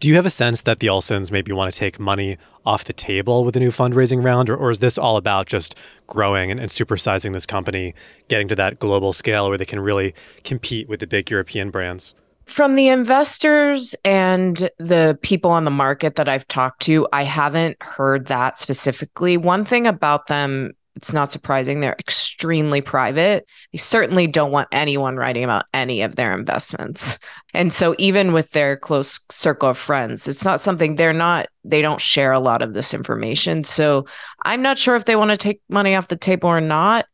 Do 0.00 0.08
you 0.08 0.14
have 0.14 0.24
a 0.24 0.30
sense 0.30 0.62
that 0.62 0.78
the 0.78 0.86
Olsens 0.86 1.30
maybe 1.30 1.52
want 1.52 1.70
to 1.70 1.78
take 1.78 2.00
money 2.00 2.38
off 2.64 2.84
the 2.84 2.94
table 2.94 3.44
with 3.44 3.54
a 3.54 3.60
new 3.60 3.70
fundraising 3.70 4.24
round, 4.24 4.48
or, 4.48 4.56
or 4.56 4.70
is 4.70 4.78
this 4.78 4.96
all 4.96 5.18
about 5.18 5.46
just 5.46 5.74
growing 6.06 6.50
and, 6.50 6.58
and 6.58 6.70
supersizing 6.70 7.34
this 7.34 7.44
company, 7.44 7.94
getting 8.28 8.48
to 8.48 8.56
that 8.56 8.78
global 8.78 9.12
scale 9.12 9.50
where 9.50 9.58
they 9.58 9.66
can 9.66 9.78
really 9.78 10.14
compete 10.42 10.88
with 10.88 11.00
the 11.00 11.06
big 11.06 11.30
European 11.30 11.70
brands? 11.70 12.14
From 12.46 12.76
the 12.76 12.88
investors 12.88 13.94
and 14.02 14.70
the 14.78 15.18
people 15.20 15.50
on 15.50 15.64
the 15.64 15.70
market 15.70 16.14
that 16.16 16.30
I've 16.30 16.48
talked 16.48 16.80
to, 16.82 17.06
I 17.12 17.24
haven't 17.24 17.76
heard 17.82 18.26
that 18.28 18.58
specifically. 18.58 19.36
One 19.36 19.66
thing 19.66 19.86
about 19.86 20.28
them 20.28 20.72
it's 21.00 21.14
not 21.14 21.32
surprising 21.32 21.80
they're 21.80 21.96
extremely 21.98 22.82
private. 22.82 23.46
They 23.72 23.78
certainly 23.78 24.26
don't 24.26 24.52
want 24.52 24.68
anyone 24.70 25.16
writing 25.16 25.44
about 25.44 25.64
any 25.72 26.02
of 26.02 26.14
their 26.14 26.36
investments. 26.36 27.18
And 27.54 27.72
so 27.72 27.94
even 27.96 28.34
with 28.34 28.50
their 28.50 28.76
close 28.76 29.18
circle 29.30 29.70
of 29.70 29.78
friends, 29.78 30.28
it's 30.28 30.44
not 30.44 30.60
something 30.60 30.94
they're 30.94 31.14
not 31.14 31.48
they 31.64 31.80
don't 31.80 32.00
share 32.00 32.32
a 32.32 32.38
lot 32.38 32.60
of 32.60 32.74
this 32.74 32.92
information. 32.92 33.64
So 33.64 34.06
I'm 34.44 34.60
not 34.60 34.78
sure 34.78 34.94
if 34.94 35.06
they 35.06 35.16
want 35.16 35.30
to 35.30 35.38
take 35.38 35.62
money 35.70 35.94
off 35.94 36.08
the 36.08 36.16
table 36.16 36.50
or 36.50 36.60
not. 36.60 37.06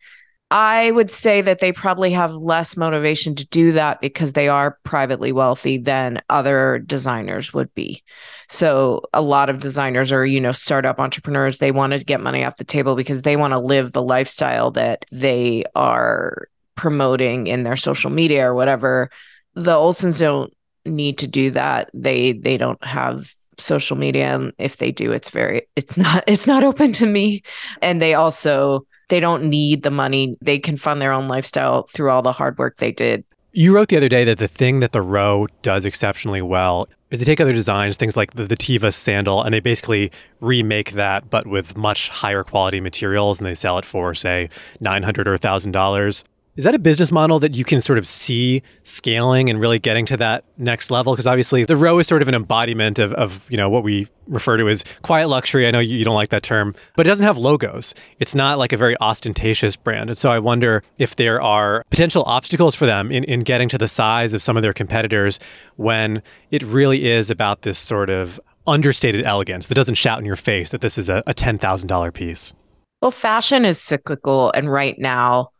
I 0.50 0.92
would 0.92 1.10
say 1.10 1.40
that 1.40 1.58
they 1.58 1.72
probably 1.72 2.12
have 2.12 2.32
less 2.32 2.76
motivation 2.76 3.34
to 3.34 3.46
do 3.46 3.72
that 3.72 4.00
because 4.00 4.32
they 4.32 4.46
are 4.46 4.78
privately 4.84 5.32
wealthy 5.32 5.76
than 5.76 6.22
other 6.30 6.78
designers 6.78 7.52
would 7.52 7.74
be. 7.74 8.04
So 8.48 9.02
a 9.12 9.20
lot 9.20 9.50
of 9.50 9.58
designers 9.58 10.12
are, 10.12 10.24
you 10.24 10.40
know, 10.40 10.52
startup 10.52 11.00
entrepreneurs, 11.00 11.58
they 11.58 11.72
want 11.72 11.94
to 11.94 12.04
get 12.04 12.20
money 12.20 12.44
off 12.44 12.56
the 12.56 12.64
table 12.64 12.94
because 12.94 13.22
they 13.22 13.36
want 13.36 13.54
to 13.54 13.58
live 13.58 13.90
the 13.90 14.02
lifestyle 14.02 14.70
that 14.72 15.04
they 15.10 15.64
are 15.74 16.46
promoting 16.76 17.48
in 17.48 17.64
their 17.64 17.76
social 17.76 18.10
media 18.10 18.46
or 18.48 18.54
whatever. 18.54 19.10
The 19.54 19.72
Olsens 19.72 20.20
don't 20.20 20.54
need 20.84 21.18
to 21.18 21.26
do 21.26 21.50
that. 21.52 21.90
They 21.92 22.32
they 22.32 22.56
don't 22.56 22.82
have 22.84 23.34
social 23.58 23.96
media 23.96 24.34
and 24.34 24.52
if 24.58 24.76
they 24.76 24.92
do 24.92 25.12
it's 25.12 25.30
very 25.30 25.62
it's 25.76 25.96
not 25.96 26.22
it's 26.28 26.46
not 26.46 26.62
open 26.62 26.92
to 26.92 27.06
me 27.06 27.42
and 27.80 28.02
they 28.02 28.12
also 28.12 28.86
they 29.08 29.20
don't 29.20 29.44
need 29.44 29.82
the 29.82 29.90
money. 29.90 30.36
They 30.40 30.58
can 30.58 30.76
fund 30.76 31.00
their 31.00 31.12
own 31.12 31.28
lifestyle 31.28 31.84
through 31.84 32.10
all 32.10 32.22
the 32.22 32.32
hard 32.32 32.58
work 32.58 32.76
they 32.76 32.92
did. 32.92 33.24
You 33.52 33.74
wrote 33.74 33.88
the 33.88 33.96
other 33.96 34.10
day 34.10 34.24
that 34.24 34.38
the 34.38 34.48
thing 34.48 34.80
that 34.80 34.92
the 34.92 35.00
row 35.00 35.46
does 35.62 35.86
exceptionally 35.86 36.42
well 36.42 36.88
is 37.10 37.20
they 37.20 37.24
take 37.24 37.40
other 37.40 37.54
designs, 37.54 37.96
things 37.96 38.16
like 38.16 38.34
the, 38.34 38.44
the 38.44 38.56
Teva 38.56 38.92
sandal, 38.92 39.42
and 39.42 39.54
they 39.54 39.60
basically 39.60 40.10
remake 40.40 40.92
that, 40.92 41.30
but 41.30 41.46
with 41.46 41.76
much 41.76 42.10
higher 42.10 42.42
quality 42.42 42.80
materials, 42.80 43.40
and 43.40 43.46
they 43.46 43.54
sell 43.54 43.78
it 43.78 43.84
for, 43.84 44.12
say, 44.12 44.50
900 44.80 45.26
or 45.26 45.38
$1,000. 45.38 46.24
Is 46.56 46.64
that 46.64 46.74
a 46.74 46.78
business 46.78 47.12
model 47.12 47.38
that 47.40 47.54
you 47.54 47.64
can 47.64 47.82
sort 47.82 47.98
of 47.98 48.06
see 48.06 48.62
scaling 48.82 49.50
and 49.50 49.60
really 49.60 49.78
getting 49.78 50.06
to 50.06 50.16
that 50.16 50.44
next 50.56 50.90
level? 50.90 51.12
Because 51.12 51.26
obviously 51.26 51.64
the 51.64 51.76
row 51.76 51.98
is 51.98 52.06
sort 52.06 52.22
of 52.22 52.28
an 52.28 52.34
embodiment 52.34 52.98
of, 52.98 53.12
of 53.12 53.44
you 53.50 53.58
know 53.58 53.68
what 53.68 53.82
we 53.82 54.08
refer 54.26 54.56
to 54.56 54.66
as 54.68 54.82
quiet 55.02 55.28
luxury. 55.28 55.66
I 55.66 55.70
know 55.70 55.80
you, 55.80 55.98
you 55.98 56.04
don't 56.04 56.14
like 56.14 56.30
that 56.30 56.42
term, 56.42 56.74
but 56.96 57.06
it 57.06 57.10
doesn't 57.10 57.26
have 57.26 57.36
logos. 57.36 57.94
It's 58.20 58.34
not 58.34 58.58
like 58.58 58.72
a 58.72 58.78
very 58.78 58.98
ostentatious 59.02 59.76
brand. 59.76 60.08
And 60.08 60.18
so 60.18 60.30
I 60.30 60.38
wonder 60.38 60.82
if 60.96 61.16
there 61.16 61.42
are 61.42 61.84
potential 61.90 62.22
obstacles 62.24 62.74
for 62.74 62.86
them 62.86 63.12
in, 63.12 63.24
in 63.24 63.40
getting 63.40 63.68
to 63.68 63.78
the 63.78 63.88
size 63.88 64.32
of 64.32 64.42
some 64.42 64.56
of 64.56 64.62
their 64.62 64.72
competitors 64.72 65.38
when 65.76 66.22
it 66.50 66.62
really 66.62 67.06
is 67.06 67.30
about 67.30 67.62
this 67.62 67.78
sort 67.78 68.08
of 68.08 68.40
understated 68.66 69.26
elegance 69.26 69.66
that 69.66 69.74
doesn't 69.74 69.96
shout 69.96 70.18
in 70.18 70.24
your 70.24 70.36
face 70.36 70.70
that 70.70 70.80
this 70.80 70.96
is 70.96 71.10
a, 71.10 71.22
a 71.26 71.34
$10,000 71.34 72.14
piece. 72.14 72.54
Well, 73.02 73.10
fashion 73.10 73.66
is 73.66 73.78
cyclical. 73.78 74.50
And 74.52 74.72
right 74.72 74.98
now, 74.98 75.50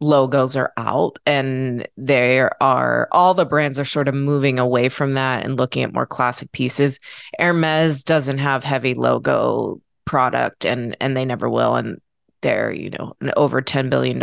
logos 0.00 0.56
are 0.56 0.72
out 0.76 1.18
and 1.26 1.86
there 1.96 2.50
are 2.62 3.06
all 3.12 3.34
the 3.34 3.44
brands 3.44 3.78
are 3.78 3.84
sort 3.84 4.08
of 4.08 4.14
moving 4.14 4.58
away 4.58 4.88
from 4.88 5.14
that 5.14 5.44
and 5.44 5.58
looking 5.58 5.82
at 5.82 5.92
more 5.92 6.06
classic 6.06 6.50
pieces 6.52 6.98
hermes 7.38 8.02
doesn't 8.02 8.38
have 8.38 8.64
heavy 8.64 8.94
logo 8.94 9.80
product 10.06 10.64
and 10.64 10.96
and 11.00 11.16
they 11.16 11.24
never 11.24 11.50
will 11.50 11.76
and 11.76 12.00
they're 12.40 12.72
you 12.72 12.88
know 12.90 13.14
an 13.20 13.30
over 13.36 13.60
10 13.60 13.90
billion 13.90 14.18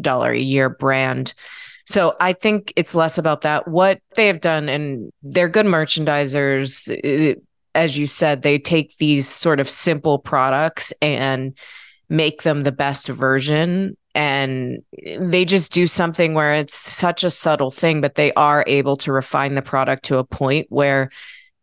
dollar 0.00 0.30
a 0.30 0.38
year 0.38 0.68
brand 0.68 1.34
So 1.86 2.16
I 2.20 2.32
think 2.32 2.72
it's 2.76 2.94
less 2.94 3.16
about 3.16 3.42
that. 3.42 3.68
What 3.68 4.00
they 4.16 4.26
have 4.26 4.40
done, 4.40 4.68
and 4.68 5.12
they're 5.22 5.48
good 5.48 5.66
merchandisers. 5.66 6.90
It, 7.04 7.42
as 7.74 7.96
you 7.96 8.06
said, 8.06 8.42
they 8.42 8.58
take 8.58 8.96
these 8.98 9.28
sort 9.28 9.60
of 9.60 9.70
simple 9.70 10.18
products 10.18 10.92
and 11.00 11.56
make 12.08 12.42
them 12.42 12.62
the 12.62 12.72
best 12.72 13.08
version. 13.08 13.96
And 14.16 14.82
they 15.20 15.44
just 15.44 15.72
do 15.72 15.86
something 15.86 16.32
where 16.32 16.54
it's 16.54 16.74
such 16.74 17.22
a 17.22 17.30
subtle 17.30 17.70
thing, 17.70 18.00
but 18.00 18.14
they 18.14 18.32
are 18.32 18.64
able 18.66 18.96
to 18.96 19.12
refine 19.12 19.54
the 19.54 19.62
product 19.62 20.06
to 20.06 20.16
a 20.16 20.24
point 20.24 20.66
where 20.70 21.10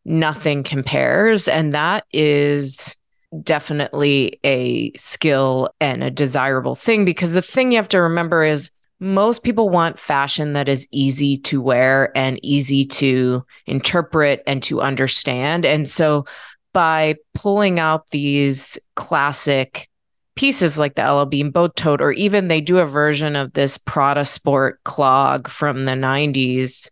nothing 0.06 0.62
compares. 0.62 1.48
And 1.48 1.74
that 1.74 2.06
is 2.14 2.96
definitely 3.42 4.40
a 4.44 4.94
skill 4.94 5.70
and 5.82 6.04
a 6.04 6.12
desirable 6.12 6.76
thing 6.76 7.06
because 7.06 7.34
the 7.34 7.42
thing 7.42 7.72
you 7.72 7.78
have 7.78 7.90
to 7.90 8.02
remember 8.02 8.44
is 8.44 8.70
most 9.00 9.44
people 9.44 9.70
want 9.70 9.98
fashion 9.98 10.54
that 10.54 10.70
is 10.70 10.88
easy 10.92 11.38
to 11.38 11.60
wear 11.60 12.16
and 12.16 12.40
easy 12.44 12.86
to 12.86 13.44
interpret 13.66 14.44
and 14.46 14.62
to 14.62 14.80
understand. 14.80 15.66
And 15.66 15.90
so 15.90 16.26
by 16.72 17.16
pulling 17.34 17.80
out 17.80 18.12
these 18.12 18.78
classic 18.96 19.90
pieces 20.36 20.80
like 20.80 20.96
the 20.96 21.04
LL 21.04 21.26
Bean 21.26 21.52
boat 21.52 21.76
tote, 21.76 22.02
or 22.02 22.12
even 22.12 22.48
they 22.48 22.62
do 22.62 22.80
a 22.80 22.86
version 22.86 23.36
of 23.36 23.54
this 23.54 23.78
Prada 23.78 24.26
Sport 24.26 24.84
clog 24.84 25.48
from 25.48 25.86
the 25.86 25.92
90s. 25.92 26.90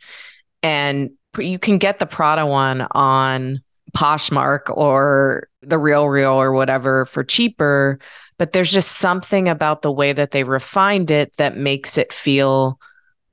And 0.64 1.12
you 1.38 1.58
can 1.58 1.78
get 1.78 2.00
the 2.00 2.06
Prada 2.06 2.46
one 2.46 2.88
on 2.92 3.62
Poshmark 3.96 4.76
or 4.76 5.48
the 5.62 5.78
Real 5.78 6.08
Real 6.08 6.34
or 6.34 6.52
whatever 6.52 7.06
for 7.06 7.24
cheaper. 7.24 8.00
But 8.38 8.54
there's 8.54 8.72
just 8.72 8.94
something 8.94 9.48
about 9.48 9.82
the 9.82 9.92
way 9.92 10.14
that 10.14 10.32
they 10.32 10.44
refined 10.44 11.12
it 11.12 11.36
that 11.38 11.58
makes 11.58 11.98
it 11.98 12.12
feel 12.12 12.80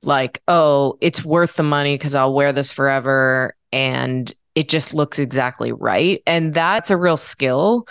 like, 0.03 0.41
oh, 0.47 0.97
it's 1.01 1.25
worth 1.25 1.55
the 1.55 1.63
money 1.63 1.95
because 1.95 2.15
I'll 2.15 2.33
wear 2.33 2.53
this 2.53 2.71
forever. 2.71 3.55
And 3.71 4.31
it 4.55 4.69
just 4.69 4.93
looks 4.93 5.19
exactly 5.19 5.71
right. 5.71 6.21
And 6.25 6.53
that's 6.53 6.91
a 6.91 6.97
real 6.97 7.17
skill. 7.17 7.87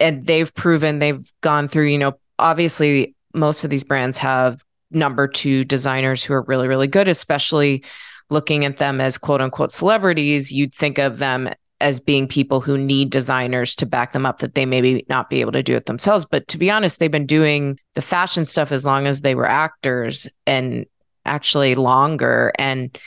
And 0.00 0.26
they've 0.26 0.52
proven 0.54 0.98
they've 0.98 1.32
gone 1.40 1.68
through, 1.68 1.86
you 1.86 1.98
know, 1.98 2.14
obviously, 2.38 3.14
most 3.34 3.64
of 3.64 3.70
these 3.70 3.84
brands 3.84 4.18
have 4.18 4.60
number 4.90 5.28
two 5.28 5.64
designers 5.64 6.24
who 6.24 6.32
are 6.32 6.42
really, 6.42 6.68
really 6.68 6.86
good, 6.86 7.08
especially 7.08 7.84
looking 8.30 8.64
at 8.64 8.78
them 8.78 9.00
as 9.00 9.18
quote 9.18 9.40
unquote 9.40 9.72
celebrities. 9.72 10.50
You'd 10.50 10.74
think 10.74 10.98
of 10.98 11.18
them 11.18 11.48
as 11.80 12.00
being 12.00 12.26
people 12.26 12.60
who 12.60 12.76
need 12.76 13.10
designers 13.10 13.76
to 13.76 13.86
back 13.86 14.12
them 14.12 14.26
up 14.26 14.40
that 14.40 14.54
they 14.54 14.66
maybe 14.66 15.04
not 15.08 15.30
be 15.30 15.40
able 15.40 15.52
to 15.52 15.62
do 15.62 15.76
it 15.76 15.86
themselves. 15.86 16.24
But 16.24 16.48
to 16.48 16.58
be 16.58 16.70
honest, 16.70 16.98
they've 16.98 17.10
been 17.10 17.26
doing 17.26 17.78
the 17.94 18.02
fashion 18.02 18.44
stuff 18.44 18.72
as 18.72 18.84
long 18.84 19.06
as 19.06 19.20
they 19.20 19.34
were 19.34 19.48
actors 19.48 20.26
and 20.46 20.86
actually 21.24 21.76
longer. 21.76 22.52
And 22.58 22.98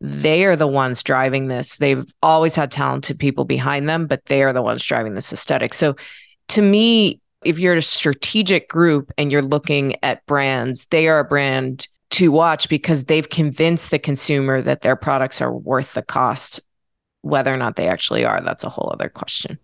they 0.00 0.44
are 0.44 0.56
the 0.56 0.68
ones 0.68 1.02
driving 1.02 1.48
this. 1.48 1.76
They've 1.78 2.04
always 2.22 2.54
had 2.54 2.70
talented 2.70 3.18
people 3.18 3.44
behind 3.44 3.88
them, 3.88 4.06
but 4.06 4.24
they 4.26 4.42
are 4.42 4.52
the 4.52 4.62
ones 4.62 4.84
driving 4.84 5.14
this 5.14 5.32
aesthetic. 5.32 5.74
So 5.74 5.96
to 6.50 6.62
me, 6.62 7.20
if 7.44 7.58
you're 7.58 7.74
a 7.74 7.82
strategic 7.82 8.68
group 8.68 9.12
and 9.16 9.32
you're 9.32 9.42
looking 9.42 9.96
at 10.02 10.24
brands, 10.26 10.86
they 10.86 11.08
are 11.08 11.20
a 11.20 11.24
brand 11.24 11.88
to 12.10 12.30
watch 12.30 12.68
because 12.68 13.04
they've 13.04 13.28
convinced 13.28 13.90
the 13.90 13.98
consumer 13.98 14.60
that 14.60 14.82
their 14.82 14.96
products 14.96 15.40
are 15.40 15.52
worth 15.52 15.94
the 15.94 16.02
cost 16.02 16.60
whether 17.22 17.52
or 17.52 17.56
not 17.56 17.76
they 17.76 17.88
actually 17.88 18.24
are, 18.24 18.40
that's 18.40 18.64
a 18.64 18.68
whole 18.68 18.90
other 18.92 19.08
question. 19.08 19.58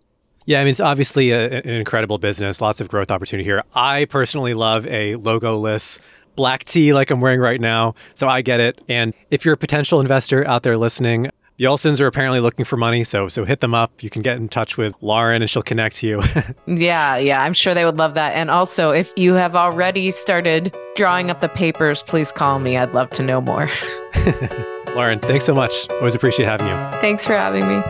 Yeah, 0.45 0.61
I 0.61 0.65
mean, 0.65 0.71
it's 0.71 0.81
obviously 0.81 1.31
a, 1.31 1.61
an 1.61 1.71
incredible 1.71 2.19
business, 2.19 2.61
lots 2.61 2.81
of 2.81 2.89
growth 2.89 3.11
opportunity 3.11 3.45
here. 3.45 3.63
I 3.75 4.05
personally 4.05 4.55
love 4.55 4.87
a 4.87 5.17
logoless 5.17 5.99
black 6.37 6.65
tee 6.65 6.93
like 6.93 7.11
I'm 7.11 7.21
wearing 7.21 7.41
right 7.41 7.61
now, 7.61 7.95
so 8.15 8.29
I 8.29 8.43
get 8.43 8.61
it. 8.61 8.79
And 8.89 9.13
if 9.31 9.45
you're 9.45 9.55
a 9.55 9.59
potential 9.59 10.01
investor 10.01 10.47
out 10.47 10.63
there 10.63 10.77
listening, 10.77 11.31
the 11.59 11.65
Olsens 11.65 12.01
are 12.01 12.07
apparently 12.07 12.41
looking 12.41 12.65
for 12.65 12.77
money, 12.77 13.03
so 13.03 13.29
so 13.29 13.45
hit 13.45 13.61
them 13.61 13.75
up. 13.75 14.03
You 14.03 14.11
can 14.11 14.23
get 14.23 14.37
in 14.37 14.49
touch 14.49 14.77
with 14.77 14.95
Lauren 15.01 15.41
and 15.41 15.51
she'll 15.51 15.63
connect 15.63 16.03
you. 16.03 16.23
yeah, 16.67 17.17
yeah, 17.17 17.43
I'm 17.43 17.55
sure 17.55 17.73
they 17.73 17.85
would 17.85 17.97
love 17.97 18.15
that. 18.15 18.35
And 18.35 18.51
also, 18.51 18.91
if 18.91 19.13
you 19.17 19.35
have 19.35 19.57
already 19.57 20.11
started 20.11 20.77
drawing 20.97 21.31
up 21.31 21.41
the 21.41 21.49
papers, 21.49 22.03
please 22.03 22.31
call 22.31 22.59
me. 22.59 22.77
I'd 22.77 22.93
love 22.93 23.11
to 23.11 23.23
know 23.23 23.41
more. 23.41 23.71
Lauren, 24.89 25.19
thanks 25.21 25.45
so 25.45 25.55
much. 25.55 25.89
Always 25.91 26.15
appreciate 26.15 26.47
having 26.47 26.67
you. 26.67 26.75
Thanks 27.01 27.27
for 27.27 27.35
having 27.35 27.67
me. 27.69 27.83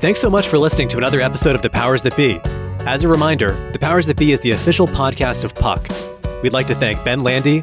Thanks 0.00 0.20
so 0.20 0.28
much 0.28 0.48
for 0.48 0.58
listening 0.58 0.88
to 0.88 0.98
another 0.98 1.20
episode 1.20 1.54
of 1.54 1.62
The 1.62 1.70
Powers 1.70 2.02
That 2.02 2.16
Be. 2.16 2.40
As 2.86 3.04
a 3.04 3.08
reminder, 3.08 3.52
The 3.72 3.78
Powers 3.78 4.06
That 4.06 4.16
Be 4.16 4.32
is 4.32 4.40
the 4.40 4.50
official 4.50 4.86
podcast 4.86 5.44
of 5.44 5.54
Puck. 5.54 5.86
We'd 6.42 6.52
like 6.52 6.66
to 6.66 6.74
thank 6.74 7.02
Ben 7.04 7.22
Landy, 7.22 7.62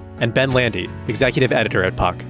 and 0.21 0.33
Ben 0.33 0.51
Landy, 0.51 0.89
executive 1.07 1.51
editor 1.51 1.83
at 1.83 1.97
Puck. 1.97 2.23